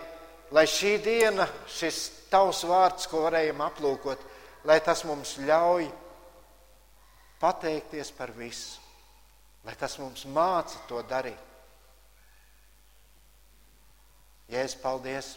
lai 0.51 0.65
šī 0.67 0.97
diena, 1.03 1.45
šis 1.71 2.27
tavs 2.31 2.65
vārds, 2.67 3.07
ko 3.07 3.23
varējām 3.27 3.61
aplūkot, 3.63 4.25
lai 4.67 4.79
tas 4.83 5.03
mums 5.07 5.37
ļauj 5.43 5.87
pateikties 7.39 8.11
par 8.15 8.33
visu, 8.35 8.81
lai 9.63 9.75
tas 9.79 9.97
mums 10.01 10.25
māca 10.27 10.81
to 10.89 11.03
darīt. 11.07 11.45
Jēzus, 14.49 14.79
paldies! 14.81 15.35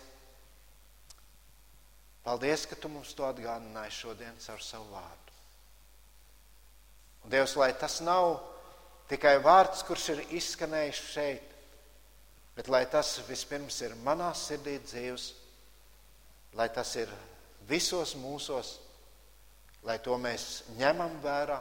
Paldies, 2.23 2.65
ka 2.71 2.79
tu 2.79 2.89
mums 2.89 3.13
to 3.19 3.27
atgādināji 3.27 3.93
šodien 3.97 4.37
caur 4.41 4.61
savu 4.63 4.87
vārdu. 4.95 5.39
Un 7.23 7.33
Dievs, 7.35 7.57
lai 7.59 7.73
tas 7.79 7.99
nav 8.03 8.37
tikai 9.11 9.37
vārds, 9.43 9.83
kurš 9.87 10.07
ir 10.15 10.23
izskanējis 10.39 11.01
šeit, 11.13 11.53
Bet 12.57 12.69
lai 12.69 12.85
tas 12.91 13.17
vispirms 13.29 13.79
ir 13.81 13.95
manā 14.05 14.33
sirdī 14.37 14.77
dzīves, 14.85 15.31
lai 16.59 16.69
tas 16.69 16.91
ir 17.01 17.13
visos 17.69 18.13
mūsos, 18.21 18.75
lai 19.87 19.99
to 20.03 20.17
mēs 20.21 20.63
ņemam 20.79 21.19
vērā, 21.25 21.59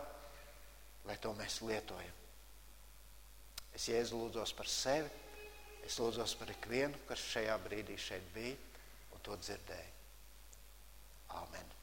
lai 1.08 1.18
to 1.22 1.34
mēs 1.38 1.62
lietojam. 1.66 2.18
Es 3.74 3.88
jēzu 3.90 4.20
lūdzos 4.20 4.54
par 4.54 4.70
sevi, 4.70 5.10
es 5.88 5.98
lūdzos 6.00 6.36
par 6.40 6.52
ikvienu, 6.54 6.98
kas 7.10 7.24
šajā 7.34 7.58
brīdī 7.66 7.98
šeit 8.00 8.26
bija 8.36 8.58
un 9.16 9.24
to 9.26 9.38
dzirdēja. 9.40 9.92
Āmen! 11.42 11.81